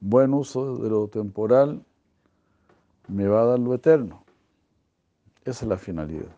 Buen 0.00 0.32
uso 0.32 0.78
de 0.78 0.90
lo 0.90 1.08
temporal 1.08 1.84
me 3.08 3.26
va 3.26 3.42
a 3.42 3.46
dar 3.46 3.58
lo 3.58 3.74
eterno. 3.74 4.24
Esa 5.44 5.64
es 5.64 5.68
la 5.68 5.76
finalidad. 5.76 6.30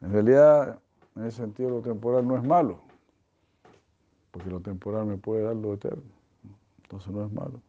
En 0.00 0.12
realidad, 0.12 0.78
en 1.16 1.24
ese 1.26 1.38
sentido, 1.38 1.70
lo 1.70 1.80
temporal 1.80 2.26
no 2.26 2.36
es 2.36 2.44
malo, 2.44 2.78
porque 4.30 4.48
lo 4.48 4.60
temporal 4.60 5.06
me 5.06 5.16
puede 5.16 5.42
dar 5.42 5.56
lo 5.56 5.74
eterno. 5.74 6.10
Entonces 6.82 7.12
no 7.12 7.26
es 7.26 7.32
malo. 7.32 7.60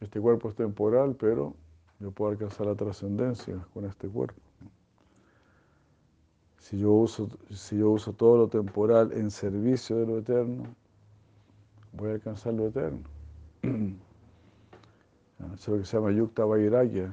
Este 0.00 0.20
cuerpo 0.20 0.48
es 0.48 0.54
temporal, 0.54 1.14
pero 1.14 1.54
yo 2.00 2.10
puedo 2.10 2.32
alcanzar 2.32 2.66
la 2.66 2.74
trascendencia 2.74 3.64
con 3.72 3.84
este 3.84 4.08
cuerpo. 4.08 4.40
Si 6.58 6.78
yo, 6.78 6.92
uso, 6.92 7.28
si 7.50 7.76
yo 7.78 7.90
uso 7.90 8.14
todo 8.14 8.38
lo 8.38 8.48
temporal 8.48 9.12
en 9.12 9.30
servicio 9.30 9.96
de 9.98 10.06
lo 10.06 10.18
eterno, 10.18 10.74
voy 11.96 12.10
a 12.10 12.14
alcanzar 12.14 12.54
lo 12.54 12.66
eterno. 12.68 13.00
Eso 15.38 15.54
es 15.54 15.68
lo 15.68 15.78
que 15.78 15.84
se 15.84 15.96
llama 15.96 16.12
yukta 16.12 16.44
vairagya. 16.44 17.12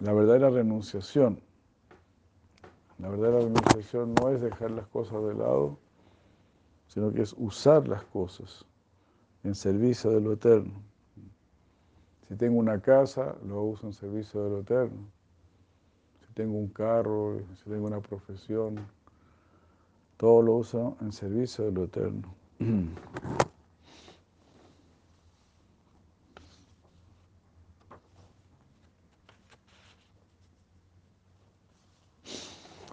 La 0.00 0.12
verdadera 0.12 0.50
renunciación. 0.50 1.40
La 2.98 3.08
verdadera 3.08 3.40
renunciación 3.40 4.14
no 4.14 4.28
es 4.28 4.40
dejar 4.40 4.70
las 4.72 4.86
cosas 4.88 5.22
de 5.24 5.34
lado, 5.34 5.78
sino 6.88 7.12
que 7.12 7.22
es 7.22 7.34
usar 7.38 7.86
las 7.88 8.04
cosas 8.04 8.64
en 9.44 9.54
servicio 9.54 10.10
de 10.10 10.20
lo 10.20 10.32
eterno. 10.32 10.82
Si 12.28 12.36
tengo 12.36 12.58
una 12.58 12.80
casa, 12.80 13.36
lo 13.44 13.62
uso 13.62 13.86
en 13.86 13.92
servicio 13.92 14.42
de 14.44 14.50
lo 14.50 14.58
eterno. 14.60 15.08
Si 16.26 16.34
tengo 16.34 16.58
un 16.58 16.68
carro, 16.68 17.40
si 17.54 17.70
tengo 17.70 17.86
una 17.86 18.00
profesión, 18.00 18.78
todo 20.18 20.42
lo 20.42 20.56
uso 20.56 20.96
en 21.00 21.12
servicio 21.12 21.64
de 21.64 21.72
lo 21.72 21.84
eterno. 21.84 22.34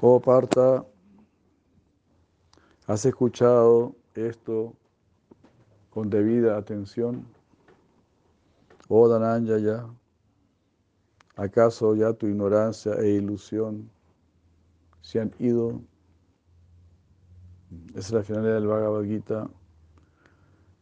Oh 0.02 0.20
Parta, 0.20 0.86
¿has 2.86 3.06
escuchado 3.06 3.96
esto 4.14 4.74
con 5.90 6.10
debida 6.12 6.58
atención? 6.58 7.26
Oh 8.88 9.08
ya, 9.58 9.90
¿acaso 11.36 11.96
ya 11.96 12.14
tu 12.14 12.28
ignorancia 12.28 12.94
e 13.00 13.14
ilusión 13.14 13.90
se 15.02 15.22
han 15.22 15.34
ido? 15.40 15.82
Esa 17.90 18.00
es 18.00 18.12
la 18.12 18.24
finalidad 18.24 18.56
del 18.56 18.68
Bhagavad 18.68 19.04
Gita, 19.04 19.50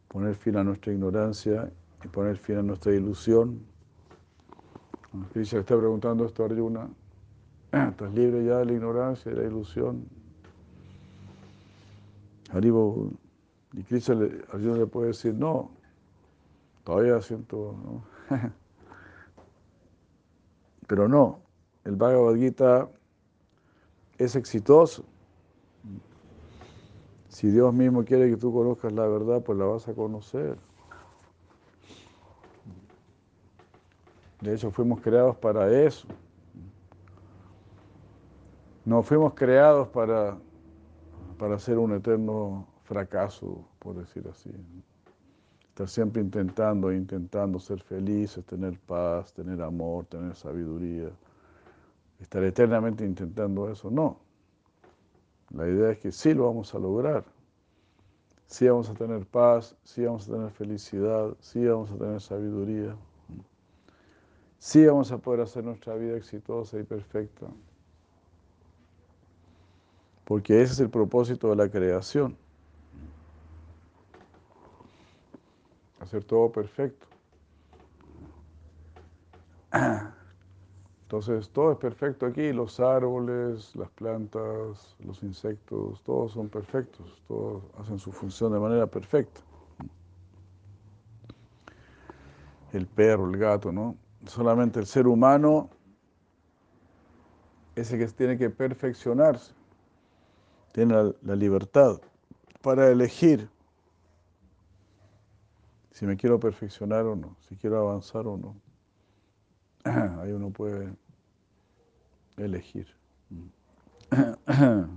poner 0.08 0.34
fin 0.34 0.56
a 0.56 0.64
nuestra 0.64 0.92
ignorancia 0.92 1.70
y 2.04 2.08
poner 2.08 2.36
fin 2.36 2.58
a 2.58 2.62
nuestra 2.62 2.94
ilusión. 2.94 3.60
Krishna 5.32 5.60
está 5.60 5.78
preguntando 5.78 6.26
esto 6.26 6.42
a 6.42 6.46
Arjuna, 6.46 6.88
¿estás 7.72 8.12
libre 8.12 8.44
ya 8.44 8.58
de 8.58 8.64
la 8.66 8.72
ignorancia 8.72 9.30
y 9.30 9.34
de 9.34 9.42
la 9.42 9.48
ilusión? 9.48 10.04
Haribo, 12.52 13.10
y 13.72 13.82
Krishna 13.84 14.14
Arjuna 14.52 14.76
le 14.76 14.86
puede 14.86 15.08
decir, 15.08 15.34
no, 15.34 15.70
todavía 16.84 17.20
siento, 17.20 17.76
¿no? 17.84 18.04
pero 20.86 21.08
no, 21.08 21.40
el 21.84 21.96
Bhagavad 21.96 22.34
Gita 22.36 22.88
es 24.18 24.36
exitoso. 24.36 25.04
Si 27.34 27.50
Dios 27.50 27.74
mismo 27.74 28.04
quiere 28.04 28.30
que 28.30 28.36
tú 28.36 28.52
conozcas 28.52 28.92
la 28.92 29.08
verdad, 29.08 29.42
pues 29.42 29.58
la 29.58 29.64
vas 29.64 29.88
a 29.88 29.92
conocer. 29.92 30.56
De 34.40 34.54
hecho, 34.54 34.70
fuimos 34.70 35.00
creados 35.00 35.36
para 35.38 35.68
eso. 35.68 36.06
No 38.84 39.02
fuimos 39.02 39.34
creados 39.34 39.88
para, 39.88 40.38
para 41.36 41.56
hacer 41.56 41.76
un 41.76 41.94
eterno 41.94 42.68
fracaso, 42.84 43.66
por 43.80 43.96
decir 43.96 44.28
así. 44.30 44.52
Estar 45.70 45.88
siempre 45.88 46.22
intentando, 46.22 46.92
intentando 46.92 47.58
ser 47.58 47.82
felices, 47.82 48.44
tener 48.44 48.78
paz, 48.78 49.32
tener 49.32 49.60
amor, 49.60 50.04
tener 50.04 50.36
sabiduría. 50.36 51.10
Estar 52.20 52.44
eternamente 52.44 53.04
intentando 53.04 53.68
eso, 53.68 53.90
no. 53.90 54.23
La 55.50 55.68
idea 55.68 55.90
es 55.90 55.98
que 55.98 56.12
sí 56.12 56.34
lo 56.34 56.46
vamos 56.46 56.74
a 56.74 56.78
lograr. 56.78 57.24
Sí 58.46 58.68
vamos 58.68 58.88
a 58.88 58.94
tener 58.94 59.26
paz, 59.26 59.74
sí 59.84 60.04
vamos 60.04 60.28
a 60.28 60.32
tener 60.32 60.50
felicidad, 60.50 61.34
sí 61.40 61.64
vamos 61.66 61.90
a 61.90 61.96
tener 61.96 62.20
sabiduría. 62.20 62.96
Sí 64.58 64.86
vamos 64.86 65.12
a 65.12 65.18
poder 65.18 65.40
hacer 65.40 65.64
nuestra 65.64 65.94
vida 65.94 66.16
exitosa 66.16 66.78
y 66.78 66.84
perfecta. 66.84 67.46
Porque 70.24 70.62
ese 70.62 70.72
es 70.72 70.80
el 70.80 70.90
propósito 70.90 71.50
de 71.50 71.56
la 71.56 71.68
creación. 71.68 72.36
Hacer 76.00 76.24
todo 76.24 76.50
perfecto. 76.50 77.06
Entonces, 81.04 81.50
todo 81.50 81.72
es 81.72 81.78
perfecto 81.78 82.24
aquí, 82.24 82.52
los 82.52 82.80
árboles, 82.80 83.76
las 83.76 83.90
plantas, 83.90 84.96
los 85.00 85.22
insectos, 85.22 86.02
todos 86.02 86.32
son 86.32 86.48
perfectos, 86.48 87.22
todos 87.28 87.62
hacen 87.78 87.98
su 87.98 88.10
función 88.10 88.52
de 88.52 88.58
manera 88.58 88.86
perfecta. 88.86 89.42
El 92.72 92.86
perro, 92.86 93.28
el 93.28 93.36
gato, 93.36 93.70
¿no? 93.70 93.96
Solamente 94.26 94.80
el 94.80 94.86
ser 94.86 95.06
humano 95.06 95.68
es 97.76 97.92
el 97.92 97.98
que 97.98 98.06
tiene 98.06 98.38
que 98.38 98.48
perfeccionarse, 98.48 99.52
tiene 100.72 100.94
la, 100.94 101.12
la 101.22 101.36
libertad 101.36 102.00
para 102.62 102.88
elegir 102.88 103.48
si 105.90 106.06
me 106.06 106.16
quiero 106.16 106.40
perfeccionar 106.40 107.04
o 107.04 107.14
no, 107.14 107.36
si 107.46 107.56
quiero 107.56 107.78
avanzar 107.78 108.26
o 108.26 108.38
no. 108.38 108.63
Ahí 110.20 110.32
uno 110.32 110.50
puede 110.50 110.92
elegir. 112.38 112.88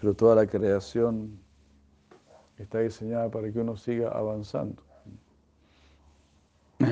Pero 0.00 0.14
toda 0.14 0.36
la 0.36 0.46
creación 0.46 1.40
está 2.58 2.78
diseñada 2.80 3.28
para 3.30 3.50
que 3.50 3.58
uno 3.58 3.76
siga 3.76 4.10
avanzando. 4.10 4.82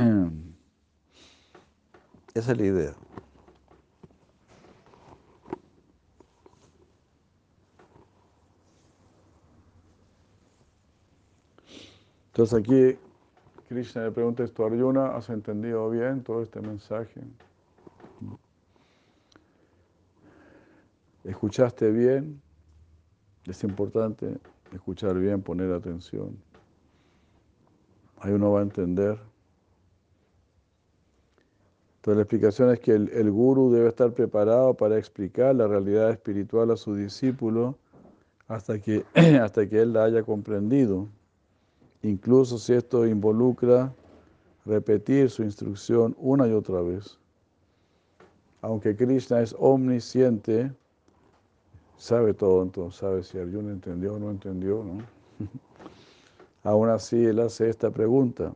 Esa 2.34 2.52
es 2.52 2.58
la 2.58 2.64
idea. 2.64 2.94
Entonces 12.32 12.58
aquí 12.58 12.98
Krishna 13.74 14.04
le 14.04 14.12
pregunta 14.12 14.44
esto 14.44 14.62
a 14.62 14.68
Arjuna, 14.68 15.16
¿has 15.16 15.28
entendido 15.30 15.90
bien 15.90 16.22
todo 16.22 16.42
este 16.42 16.60
mensaje? 16.60 17.20
¿Escuchaste 21.24 21.90
bien? 21.90 22.40
Es 23.46 23.64
importante 23.64 24.38
escuchar 24.72 25.18
bien, 25.18 25.42
poner 25.42 25.72
atención. 25.72 26.38
Ahí 28.20 28.32
uno 28.32 28.52
va 28.52 28.60
a 28.60 28.62
entender. 28.62 29.18
Entonces 31.96 32.16
la 32.16 32.22
explicación 32.22 32.70
es 32.70 32.78
que 32.78 32.92
el, 32.92 33.08
el 33.08 33.28
guru 33.32 33.72
debe 33.72 33.88
estar 33.88 34.12
preparado 34.12 34.74
para 34.74 34.98
explicar 34.98 35.52
la 35.52 35.66
realidad 35.66 36.10
espiritual 36.10 36.70
a 36.70 36.76
su 36.76 36.94
discípulo 36.94 37.76
hasta 38.46 38.78
que, 38.78 39.04
hasta 39.42 39.68
que 39.68 39.82
él 39.82 39.94
la 39.94 40.04
haya 40.04 40.22
comprendido 40.22 41.08
incluso 42.04 42.58
si 42.58 42.74
esto 42.74 43.06
involucra 43.06 43.92
repetir 44.66 45.30
su 45.30 45.42
instrucción 45.42 46.14
una 46.18 46.46
y 46.46 46.52
otra 46.52 46.80
vez. 46.82 47.18
Aunque 48.60 48.94
Krishna 48.94 49.40
es 49.40 49.54
omnisciente, 49.58 50.72
sabe 51.96 52.34
todo, 52.34 52.62
entonces 52.62 53.00
sabe 53.00 53.22
si 53.22 53.38
Arjuna 53.38 53.72
entendió 53.72 54.14
o 54.14 54.18
no 54.18 54.30
entendió, 54.30 54.84
¿no? 54.84 54.98
Aún 56.62 56.88
así, 56.88 57.24
él 57.24 57.40
hace 57.40 57.68
esta 57.68 57.90
pregunta, 57.90 58.54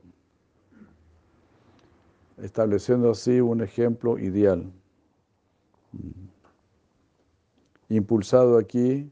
estableciendo 2.39 3.11
así 3.11 3.41
un 3.41 3.63
ejemplo 3.63 4.19
ideal. 4.19 4.71
Impulsado 7.91 8.59
aquí, 8.59 9.11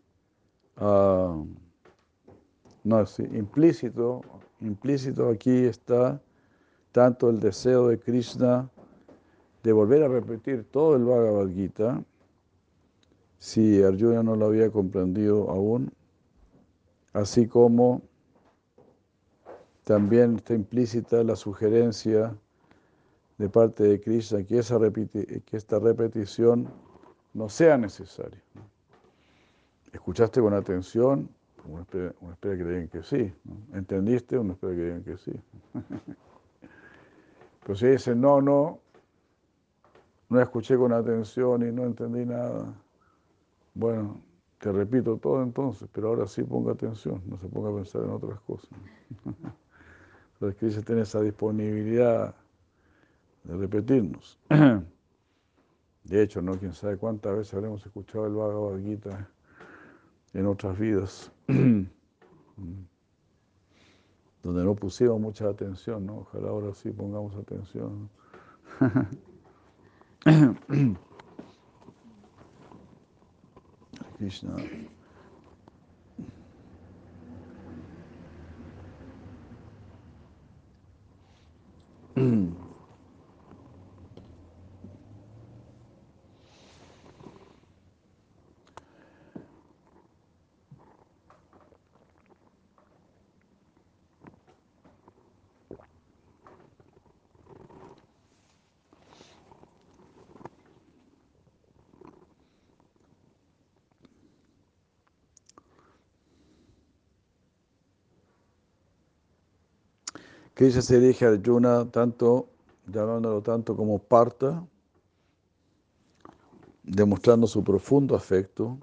no, 2.86 3.04
sí, 3.04 3.24
implícito, 3.32 4.20
implícito 4.60 5.28
aquí 5.28 5.64
está 5.64 6.22
tanto 6.92 7.28
el 7.30 7.40
deseo 7.40 7.88
de 7.88 7.98
Krishna 7.98 8.70
de 9.64 9.72
volver 9.72 10.04
a 10.04 10.08
repetir 10.08 10.62
todo 10.70 10.94
el 10.94 11.04
Bhagavad 11.04 11.48
Gita, 11.48 12.04
si 13.40 13.82
Arjuna 13.82 14.22
no 14.22 14.36
lo 14.36 14.46
había 14.46 14.70
comprendido 14.70 15.50
aún, 15.50 15.92
así 17.12 17.48
como 17.48 18.02
también 19.82 20.36
está 20.36 20.54
implícita 20.54 21.24
la 21.24 21.34
sugerencia 21.34 22.36
de 23.38 23.48
parte 23.48 23.82
de 23.82 24.00
Krishna 24.00 24.44
que, 24.44 24.60
esa 24.60 24.78
que 24.78 25.56
esta 25.56 25.80
repetición 25.80 26.68
no 27.34 27.48
sea 27.48 27.76
necesaria. 27.76 28.40
¿Escuchaste 29.92 30.40
con 30.40 30.54
atención? 30.54 31.35
Uno 31.68 31.82
espera, 31.82 32.56
que 32.56 32.64
le 32.64 32.70
digan 32.70 32.88
que 32.88 33.02
sí. 33.02 33.32
¿Entendiste? 33.72 34.38
Uno 34.38 34.52
espera 34.54 34.74
que 34.74 34.82
digan 34.82 35.04
que 35.04 35.16
sí. 35.16 35.32
Pero 37.64 37.76
si 37.76 37.86
dice 37.86 38.14
no, 38.14 38.40
no, 38.40 38.80
no 40.28 40.40
escuché 40.40 40.76
con 40.76 40.92
atención 40.92 41.68
y 41.68 41.72
no 41.72 41.84
entendí 41.84 42.24
nada, 42.24 42.72
bueno, 43.74 44.20
te 44.58 44.70
repito 44.70 45.16
todo 45.16 45.42
entonces, 45.42 45.88
pero 45.92 46.08
ahora 46.08 46.26
sí 46.26 46.42
ponga 46.44 46.72
atención, 46.72 47.22
no 47.26 47.38
se 47.38 47.48
ponga 47.48 47.70
a 47.70 47.74
pensar 47.74 48.02
en 48.02 48.10
otras 48.10 48.40
cosas. 48.40 48.70
Entonces, 50.34 50.60
dice, 50.60 50.82
tiene 50.82 51.00
esa 51.02 51.20
disponibilidad 51.20 52.34
de 53.44 53.56
repetirnos. 53.56 54.38
De 56.04 56.22
hecho, 56.22 56.40
¿no? 56.40 56.52
Quién 56.58 56.72
sabe 56.72 56.98
cuántas 56.98 57.36
veces 57.36 57.54
habremos 57.54 57.84
escuchado 57.84 58.26
el 58.26 58.34
Bhagavad 58.34 58.78
Gita 58.78 59.28
en 60.36 60.46
otras 60.46 60.78
vidas, 60.78 61.32
donde 61.46 61.88
no 64.42 64.74
pusimos 64.74 65.18
mucha 65.18 65.48
atención, 65.48 66.04
¿no? 66.04 66.18
Ojalá 66.18 66.50
ahora 66.50 66.74
sí 66.74 66.90
pongamos 66.90 67.34
atención. 67.36 68.10
Krishna. 74.18 74.56
Krishna 110.56 110.80
se 110.80 110.98
dirige 110.98 111.26
a 111.26 111.28
Arjuna 111.28 111.84
tanto, 111.90 112.48
llamándolo 112.86 113.42
tanto 113.42 113.76
como 113.76 113.98
Parta, 113.98 114.66
demostrando 116.82 117.46
su 117.46 117.62
profundo 117.62 118.16
afecto 118.16 118.78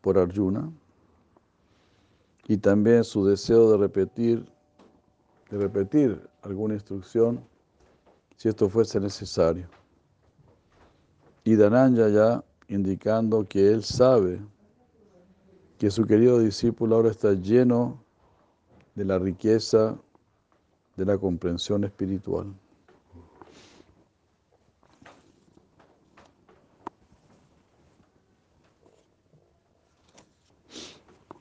por 0.00 0.16
Arjuna 0.16 0.72
y 2.46 2.56
también 2.56 3.04
su 3.04 3.22
deseo 3.26 3.70
de 3.70 3.76
repetir, 3.76 4.50
de 5.50 5.58
repetir 5.58 6.26
alguna 6.40 6.72
instrucción 6.72 7.44
si 8.38 8.48
esto 8.48 8.70
fuese 8.70 8.98
necesario. 8.98 9.68
Y 11.44 11.54
ya 11.58 12.42
indicando 12.68 13.46
que 13.46 13.72
él 13.72 13.84
sabe 13.84 14.40
que 15.76 15.90
su 15.90 16.06
querido 16.06 16.38
discípulo 16.38 16.96
ahora 16.96 17.10
está 17.10 17.34
lleno 17.34 18.02
de 18.94 19.04
la 19.04 19.18
riqueza 19.18 19.98
de 20.98 21.06
la 21.06 21.16
comprensión 21.16 21.84
espiritual. 21.84 22.52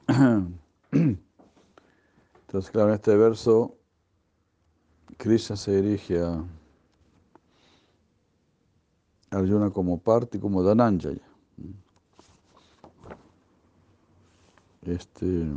Entonces, 0.91 2.71
claro, 2.71 2.89
en 2.89 2.93
este 2.93 3.17
verso, 3.17 3.75
Krishna 5.17 5.55
se 5.55 5.81
dirige 5.81 6.21
a 6.21 6.45
Arjuna 9.31 9.71
como 9.71 9.99
parte 9.99 10.37
y 10.37 10.39
como 10.39 10.61
Dananjaya. 10.61 11.27
Este. 14.83 15.47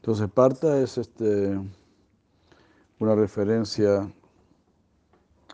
Entonces, 0.00 0.30
Parta 0.34 0.80
es 0.80 0.98
este, 0.98 1.56
una 2.98 3.14
referencia 3.14 4.10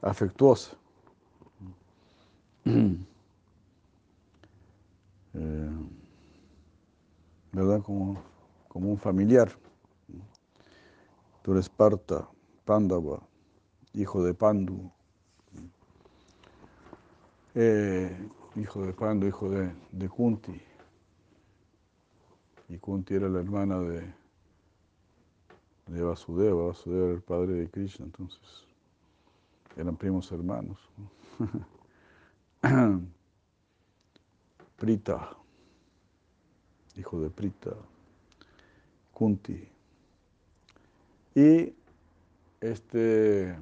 afectuosa. 0.01 0.77
Eh, 5.35 5.71
¿Verdad? 7.53 7.83
Como, 7.83 8.23
como 8.69 8.93
un 8.93 8.96
familiar. 9.07 9.49
Tú 11.43 11.53
eres 11.53 11.69
Parta, 11.69 12.29
Pandava, 12.65 13.23
hijo 13.93 14.21
de 14.25 14.35
Pandu. 14.35 14.91
Eh, 17.55 18.11
hijo 18.57 18.85
de 18.85 18.93
Pandu, 18.93 19.29
hijo 19.29 19.49
de, 19.49 19.73
de 19.93 20.09
Kunti. 20.09 20.61
Y 22.69 22.79
Kunti 22.79 23.15
era 23.15 23.29
la 23.29 23.39
hermana 23.39 23.79
de, 23.79 24.13
de 25.87 26.03
Vasudeva. 26.03 26.67
Vasudeva 26.67 27.05
era 27.05 27.15
el 27.15 27.23
padre 27.23 27.53
de 27.53 27.71
Krishna, 27.71 28.07
entonces 28.07 28.67
eran 29.77 29.97
primos 29.97 30.33
hermanos. 30.33 30.81
Prita, 34.77 35.31
hijo 36.97 37.21
de 37.21 37.31
Prita, 37.31 37.71
Kunti. 39.17 39.67
Y 41.35 41.73
este 42.61 43.57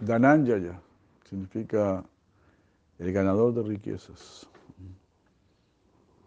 Dananjaya 0.00 0.80
significa 1.22 2.04
el 2.98 3.12
ganador 3.12 3.54
de 3.54 3.62
riquezas. 3.62 4.48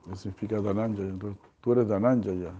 Eso 0.05 0.15
significa 0.15 0.61
Dananjaya. 0.61 1.13
tú 1.59 1.73
eres 1.73 1.89
Dananjaya. 1.89 2.53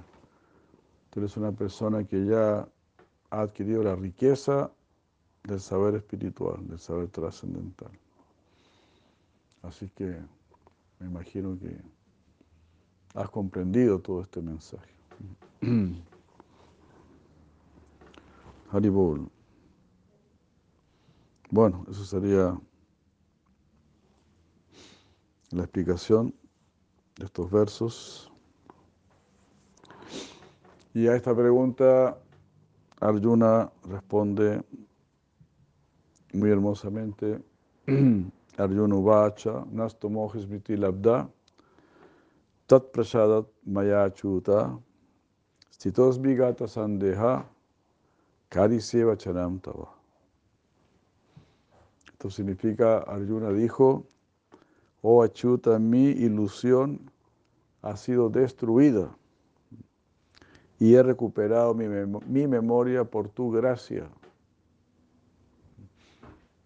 Tú 1.09 1.21
eres 1.21 1.37
una 1.37 1.53
persona 1.53 2.03
que 2.03 2.25
ya 2.25 2.67
ha 3.29 3.41
adquirido 3.41 3.81
la 3.81 3.95
riqueza 3.95 4.69
del 5.45 5.61
saber 5.61 5.95
espiritual, 5.95 6.67
del 6.67 6.79
saber 6.79 7.07
trascendental. 7.07 7.91
Así 9.61 9.89
que 9.91 10.19
me 10.99 11.07
imagino 11.07 11.57
que 11.57 11.77
has 13.15 13.29
comprendido 13.29 13.99
todo 13.99 14.21
este 14.21 14.41
mensaje. 14.41 14.93
Haribol. 18.71 19.29
Bueno, 21.51 21.85
eso 21.89 22.05
sería 22.05 22.59
la 25.51 25.63
explicación 25.63 26.33
estos 27.19 27.49
versos. 27.49 28.31
Y 30.93 31.07
a 31.07 31.15
esta 31.15 31.35
pregunta 31.35 32.17
Arjuna 32.99 33.71
responde 33.85 34.61
muy 36.33 36.49
hermosamente. 36.49 37.41
Arjuna 38.57 38.95
Uvacha, 38.95 39.65
Nasto 39.71 40.09
Mohismiti 40.09 40.75
Labda, 40.75 41.29
Tat 42.67 42.91
Prasadat 42.91 43.47
Maya 43.63 44.13
Chuta, 44.13 44.77
Stitos 45.71 46.19
Vigata 46.19 46.67
Sandeha, 46.67 47.47
Kari 48.49 48.81
Seva 48.81 49.15
Chanam 49.15 49.59
Tava. 49.59 49.99
Esto 52.11 52.29
significa, 52.29 52.97
Arjuna 52.97 53.51
dijo, 53.51 54.05
oh 55.01 55.23
Achuta, 55.23 55.79
mi 55.79 56.07
ilusión 56.07 57.09
ha 57.81 57.95
sido 57.95 58.29
destruida 58.29 59.15
y 60.79 60.95
he 60.95 61.03
recuperado 61.03 61.73
mi, 61.73 61.87
mi, 61.87 62.47
memoria 62.47 63.03
por 63.03 63.29
tu 63.29 63.51
gracia. 63.51 64.09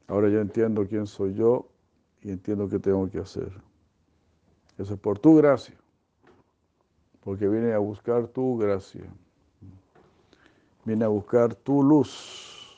Ahora 0.07 0.29
yo 0.29 0.39
entiendo 0.39 0.87
quién 0.87 1.05
soy 1.05 1.33
yo 1.33 1.67
y 2.21 2.31
entiendo 2.31 2.69
qué 2.69 2.79
tengo 2.79 3.09
que 3.09 3.19
hacer. 3.19 3.51
Eso 4.77 4.93
es 4.93 4.99
por 4.99 5.19
tu 5.19 5.35
gracia, 5.35 5.75
porque 7.21 7.47
vine 7.47 7.73
a 7.73 7.79
buscar 7.79 8.27
tu 8.27 8.57
gracia. 8.57 9.03
Vine 10.85 11.05
a 11.05 11.07
buscar 11.07 11.55
tu 11.55 11.81
luz. 11.81 12.77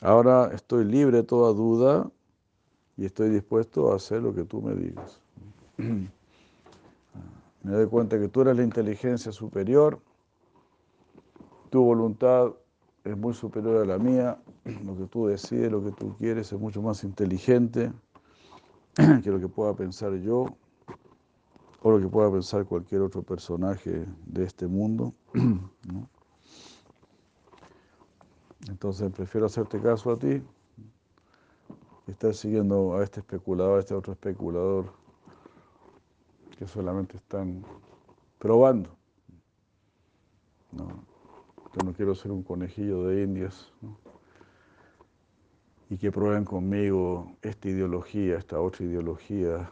Ahora 0.00 0.50
estoy 0.54 0.84
libre 0.84 1.18
de 1.18 1.22
toda 1.22 1.52
duda 1.52 2.10
y 2.96 3.06
estoy 3.06 3.30
dispuesto 3.30 3.92
a 3.92 3.96
hacer 3.96 4.22
lo 4.22 4.34
que 4.34 4.44
tú 4.44 4.60
me 4.60 4.74
digas. 4.74 5.20
Me 7.62 7.72
doy 7.72 7.86
cuenta 7.88 8.18
que 8.18 8.28
tú 8.28 8.40
eres 8.40 8.56
la 8.56 8.62
inteligencia 8.62 9.32
superior, 9.32 10.00
tu 11.68 11.82
voluntad 11.82 12.52
es 13.04 13.14
muy 13.16 13.34
superior 13.34 13.82
a 13.82 13.84
la 13.84 13.98
mía, 13.98 14.38
lo 14.84 14.96
que 14.96 15.04
tú 15.04 15.26
decides, 15.26 15.70
lo 15.70 15.84
que 15.84 15.92
tú 15.92 16.16
quieres 16.16 16.50
es 16.52 16.58
mucho 16.58 16.80
más 16.80 17.04
inteligente 17.04 17.92
que 19.22 19.30
lo 19.30 19.38
que 19.38 19.48
pueda 19.48 19.74
pensar 19.74 20.14
yo 20.14 20.46
o 21.82 21.90
lo 21.90 22.00
que 22.00 22.08
pueda 22.08 22.30
pensar 22.30 22.64
cualquier 22.64 23.02
otro 23.02 23.22
personaje 23.22 24.06
de 24.26 24.44
este 24.44 24.66
mundo. 24.66 25.14
Entonces 28.80 29.12
prefiero 29.12 29.44
hacerte 29.44 29.78
caso 29.78 30.10
a 30.10 30.16
ti 30.18 30.42
y 32.06 32.10
estar 32.10 32.32
siguiendo 32.32 32.96
a 32.96 33.04
este 33.04 33.20
especulador, 33.20 33.76
a 33.76 33.80
este 33.80 33.92
otro 33.92 34.14
especulador 34.14 34.86
que 36.56 36.66
solamente 36.66 37.18
están 37.18 37.62
probando. 38.38 38.88
No, 40.72 40.86
yo 40.86 41.84
no 41.84 41.92
quiero 41.92 42.14
ser 42.14 42.32
un 42.32 42.42
conejillo 42.42 43.04
de 43.04 43.22
indias 43.24 43.70
y 45.90 45.98
que 45.98 46.10
prueben 46.10 46.46
conmigo 46.46 47.36
esta 47.42 47.68
ideología, 47.68 48.38
esta 48.38 48.62
otra 48.62 48.86
ideología, 48.86 49.70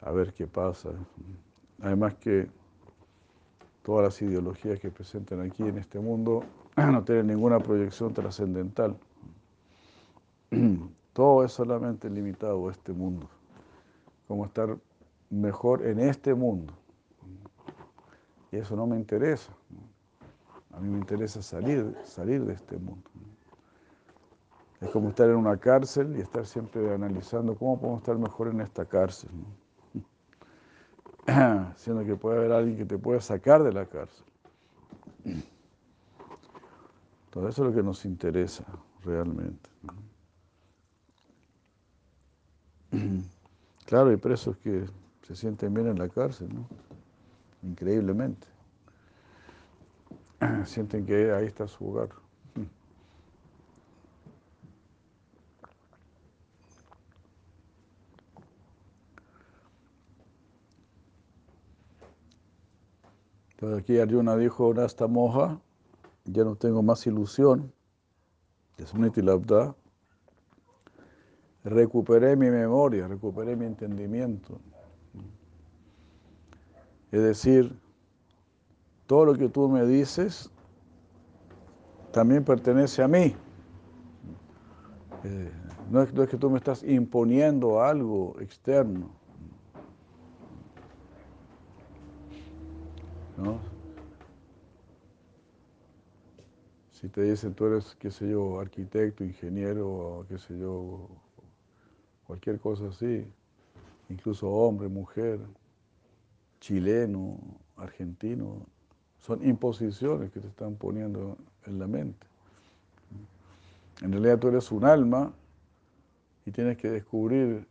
a 0.00 0.10
ver 0.10 0.32
qué 0.32 0.46
pasa. 0.46 0.88
Además 1.82 2.14
que 2.14 2.48
todas 3.82 4.04
las 4.04 4.22
ideologías 4.22 4.80
que 4.80 4.90
presentan 4.90 5.42
aquí 5.42 5.64
en 5.64 5.76
este 5.76 5.98
mundo 5.98 6.44
no 6.92 7.02
tienen 7.04 7.28
ninguna 7.28 7.58
proyección 7.58 8.12
trascendental. 8.12 8.98
Todo 11.14 11.44
es 11.44 11.52
solamente 11.52 12.10
limitado 12.10 12.68
a 12.68 12.72
este 12.72 12.92
mundo. 12.92 13.28
Como 14.28 14.44
estar 14.44 14.76
mejor 15.30 15.86
en 15.86 16.00
este 16.00 16.34
mundo. 16.34 16.74
Y 18.52 18.58
eso 18.58 18.76
no 18.76 18.86
me 18.86 18.96
interesa. 18.96 19.52
A 20.72 20.80
mí 20.80 20.90
me 20.90 20.98
interesa 20.98 21.40
salir, 21.40 21.96
salir 22.04 22.44
de 22.44 22.52
este 22.52 22.76
mundo. 22.76 23.08
Es 24.82 24.90
como 24.90 25.08
estar 25.08 25.30
en 25.30 25.36
una 25.36 25.56
cárcel 25.56 26.14
y 26.18 26.20
estar 26.20 26.44
siempre 26.44 26.92
analizando 26.92 27.56
cómo 27.56 27.80
podemos 27.80 28.00
estar 28.02 28.18
mejor 28.18 28.48
en 28.48 28.60
esta 28.60 28.84
cárcel. 28.84 29.30
Siendo 31.76 32.04
que 32.04 32.16
puede 32.16 32.36
haber 32.36 32.52
alguien 32.52 32.76
que 32.76 32.84
te 32.84 32.98
pueda 32.98 33.20
sacar 33.22 33.62
de 33.62 33.72
la 33.72 33.86
cárcel. 33.86 34.25
Eso 37.36 37.48
es 37.48 37.58
lo 37.58 37.72
que 37.74 37.82
nos 37.82 38.04
interesa 38.04 38.64
realmente. 39.04 39.68
Claro, 43.84 44.10
hay 44.10 44.16
presos 44.16 44.56
que 44.56 44.86
se 45.22 45.36
sienten 45.36 45.74
bien 45.74 45.86
en 45.86 45.98
la 45.98 46.08
cárcel, 46.08 46.48
¿no? 46.52 46.66
Increíblemente. 47.62 48.46
Sienten 50.64 51.04
que 51.04 51.30
ahí 51.32 51.46
está 51.46 51.68
su 51.68 51.86
hogar. 51.86 52.08
Entonces 63.50 63.82
aquí 63.82 63.98
Arjuna 63.98 64.36
dijo, 64.36 64.74
esta 64.82 65.06
moja, 65.06 65.58
ya 66.26 66.44
no 66.44 66.56
tengo 66.56 66.82
más 66.82 67.06
ilusión, 67.06 67.72
es 68.78 68.92
un 68.92 69.10
Labda, 69.14 69.74
recuperé 71.64 72.36
mi 72.36 72.50
memoria, 72.50 73.08
recuperé 73.08 73.56
mi 73.56 73.66
entendimiento. 73.66 74.60
Es 77.10 77.22
decir, 77.22 77.74
todo 79.06 79.24
lo 79.24 79.34
que 79.34 79.48
tú 79.48 79.68
me 79.68 79.86
dices 79.86 80.50
también 82.12 82.44
pertenece 82.44 83.02
a 83.02 83.08
mí. 83.08 83.34
Eh, 85.24 85.52
no, 85.90 86.02
es, 86.02 86.28
que 86.28 86.36
tú 86.36 86.50
me 86.50 86.58
estás 86.58 86.82
imponiendo 86.82 87.82
algo 87.82 88.36
externo. 88.40 89.10
¿No? 93.36 93.75
Si 97.00 97.10
te 97.10 97.20
dicen 97.20 97.52
tú 97.52 97.66
eres, 97.66 97.94
qué 97.98 98.10
sé 98.10 98.26
yo, 98.30 98.58
arquitecto, 98.58 99.22
ingeniero, 99.22 100.24
qué 100.30 100.38
sé 100.38 100.58
yo, 100.58 101.10
cualquier 102.26 102.58
cosa 102.58 102.88
así, 102.88 103.26
incluso 104.08 104.48
hombre, 104.48 104.88
mujer, 104.88 105.38
chileno, 106.58 107.38
argentino, 107.76 108.64
son 109.18 109.46
imposiciones 109.46 110.32
que 110.32 110.40
te 110.40 110.48
están 110.48 110.76
poniendo 110.76 111.36
en 111.66 111.78
la 111.78 111.86
mente. 111.86 112.26
En 114.00 114.12
realidad 114.12 114.38
tú 114.38 114.48
eres 114.48 114.72
un 114.72 114.86
alma 114.86 115.34
y 116.46 116.50
tienes 116.50 116.78
que 116.78 116.88
descubrir 116.88 117.68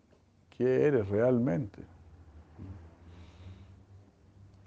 qué 0.56 0.86
eres 0.86 1.08
realmente. 1.10 1.82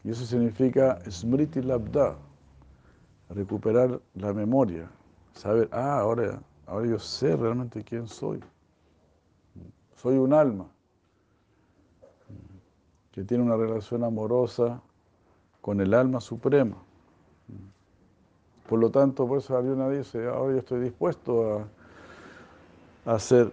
Y 0.03 0.11
eso 0.11 0.27
significa 0.27 0.99
smriti 1.09 1.63
labda, 1.63 2.19
recuperar 3.31 4.01
la 4.15 4.33
memoria, 4.33 4.91
saber, 5.35 5.69
ah, 5.73 6.01
ahora, 6.01 6.41
ahora 6.67 6.87
yo 6.87 6.99
sé 6.99 7.37
realmente 7.37 7.85
quién 7.85 8.07
soy. 8.07 8.41
Soy 9.97 10.17
un 10.17 10.33
alma 10.33 10.67
que 13.13 13.25
tiene 13.25 13.43
una 13.43 13.57
relación 13.57 14.05
amorosa 14.05 14.81
con 15.61 15.81
el 15.81 15.93
alma 15.93 16.21
suprema. 16.21 16.77
Por 18.69 18.79
lo 18.79 18.91
tanto, 18.91 19.27
por 19.27 19.39
eso 19.39 19.57
Arjuna 19.57 19.89
dice, 19.89 20.29
ahora 20.29 20.53
yo 20.53 20.59
estoy 20.59 20.81
dispuesto 20.81 21.67
a, 23.05 23.15
hacer 23.15 23.53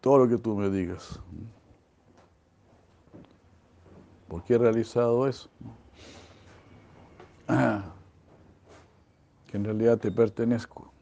todo 0.00 0.18
lo 0.18 0.28
que 0.28 0.38
tú 0.38 0.56
me 0.56 0.70
digas. 0.70 1.20
Porque 4.26 4.54
he 4.54 4.58
realizado 4.58 5.28
eso. 5.28 5.48
En 9.56 9.64
realidad 9.64 9.98
te 9.98 10.12
pertenezco. 10.12 10.92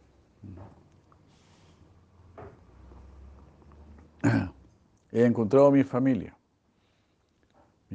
He 5.13 5.25
encontrado 5.25 5.71
mi 5.71 5.85
familia 5.85 6.37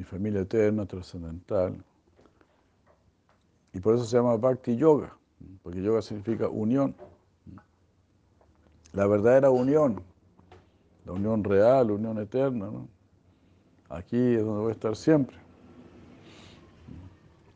mi 0.00 0.04
familia 0.04 0.40
eterna, 0.40 0.86
trascendental. 0.86 1.76
Y 3.74 3.80
por 3.80 3.94
eso 3.94 4.04
se 4.06 4.16
llama 4.16 4.34
Bhakti 4.36 4.74
Yoga, 4.74 5.14
porque 5.62 5.82
yoga 5.82 6.00
significa 6.00 6.48
unión. 6.48 6.94
La 8.94 9.06
verdadera 9.06 9.50
unión, 9.50 10.02
la 11.04 11.12
unión 11.12 11.44
real, 11.44 11.88
la 11.88 11.92
unión 11.92 12.18
eterna. 12.18 12.70
Aquí 13.90 14.16
es 14.16 14.42
donde 14.42 14.62
voy 14.62 14.70
a 14.70 14.72
estar 14.72 14.96
siempre. 14.96 15.36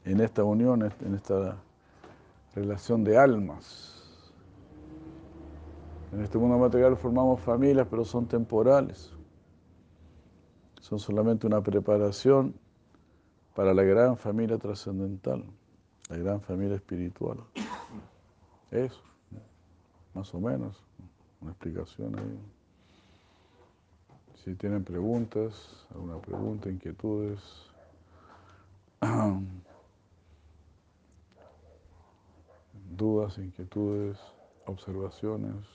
En 0.05 0.21
esta 0.21 0.45
unión, 0.45 0.83
en 0.83 1.15
esta 1.15 1.57
relación 2.55 3.05
de 3.05 3.19
almas. 3.19 3.91
En 6.13 6.23
este 6.23 6.39
mundo 6.39 6.59
material 6.59 6.97
formamos 6.97 7.41
familias, 7.41 7.87
pero 7.91 8.05
son 8.05 8.27
temporales 8.27 9.15
son 10.85 10.99
solamente 10.99 11.47
una 11.47 11.63
preparación 11.63 12.55
para 13.55 13.73
la 13.73 13.83
gran 13.85 14.19
familia 14.19 14.59
trascendental, 14.59 15.43
la 16.11 16.19
gran 16.19 16.43
familia 16.43 16.77
espiritual. 16.77 17.39
Eso, 18.71 19.01
más 20.13 20.35
o 20.35 20.41
menos, 20.41 20.85
una 21.41 21.53
explicación 21.53 22.19
ahí. 22.19 22.39
Si 24.45 24.55
tienen 24.57 24.85
preguntas, 24.85 25.87
alguna 25.95 26.19
pregunta, 26.19 26.69
inquietudes. 26.69 27.41
dudas, 32.97 33.39
inquietudes, 33.39 34.19
observaciones. 34.67 35.67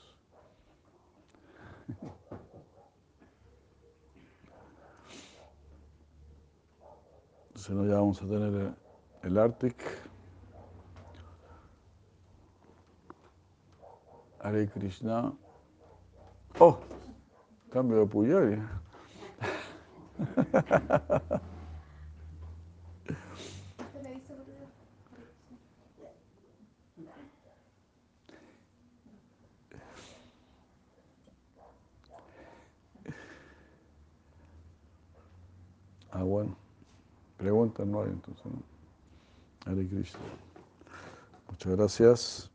Si 7.54 7.72
no, 7.72 7.84
ya 7.84 7.94
vamos 7.94 8.22
a 8.22 8.26
tener 8.26 8.74
el 9.22 9.38
Arctic. 9.38 9.76
Hare 14.42 14.68
Krishna. 14.68 15.34
Oh, 16.58 16.78
cambio 17.70 18.00
de 18.00 18.06
Puyari. 18.06 18.62
Ah, 36.20 36.22
bueno. 36.22 36.54
Preguntas 37.38 37.86
no 37.86 38.02
hay 38.02 38.10
entonces, 38.10 38.44
¿no? 38.44 38.62
Hare 39.64 39.88
Krishna. 39.88 40.20
Muchas 41.48 41.72
gracias. 41.72 42.50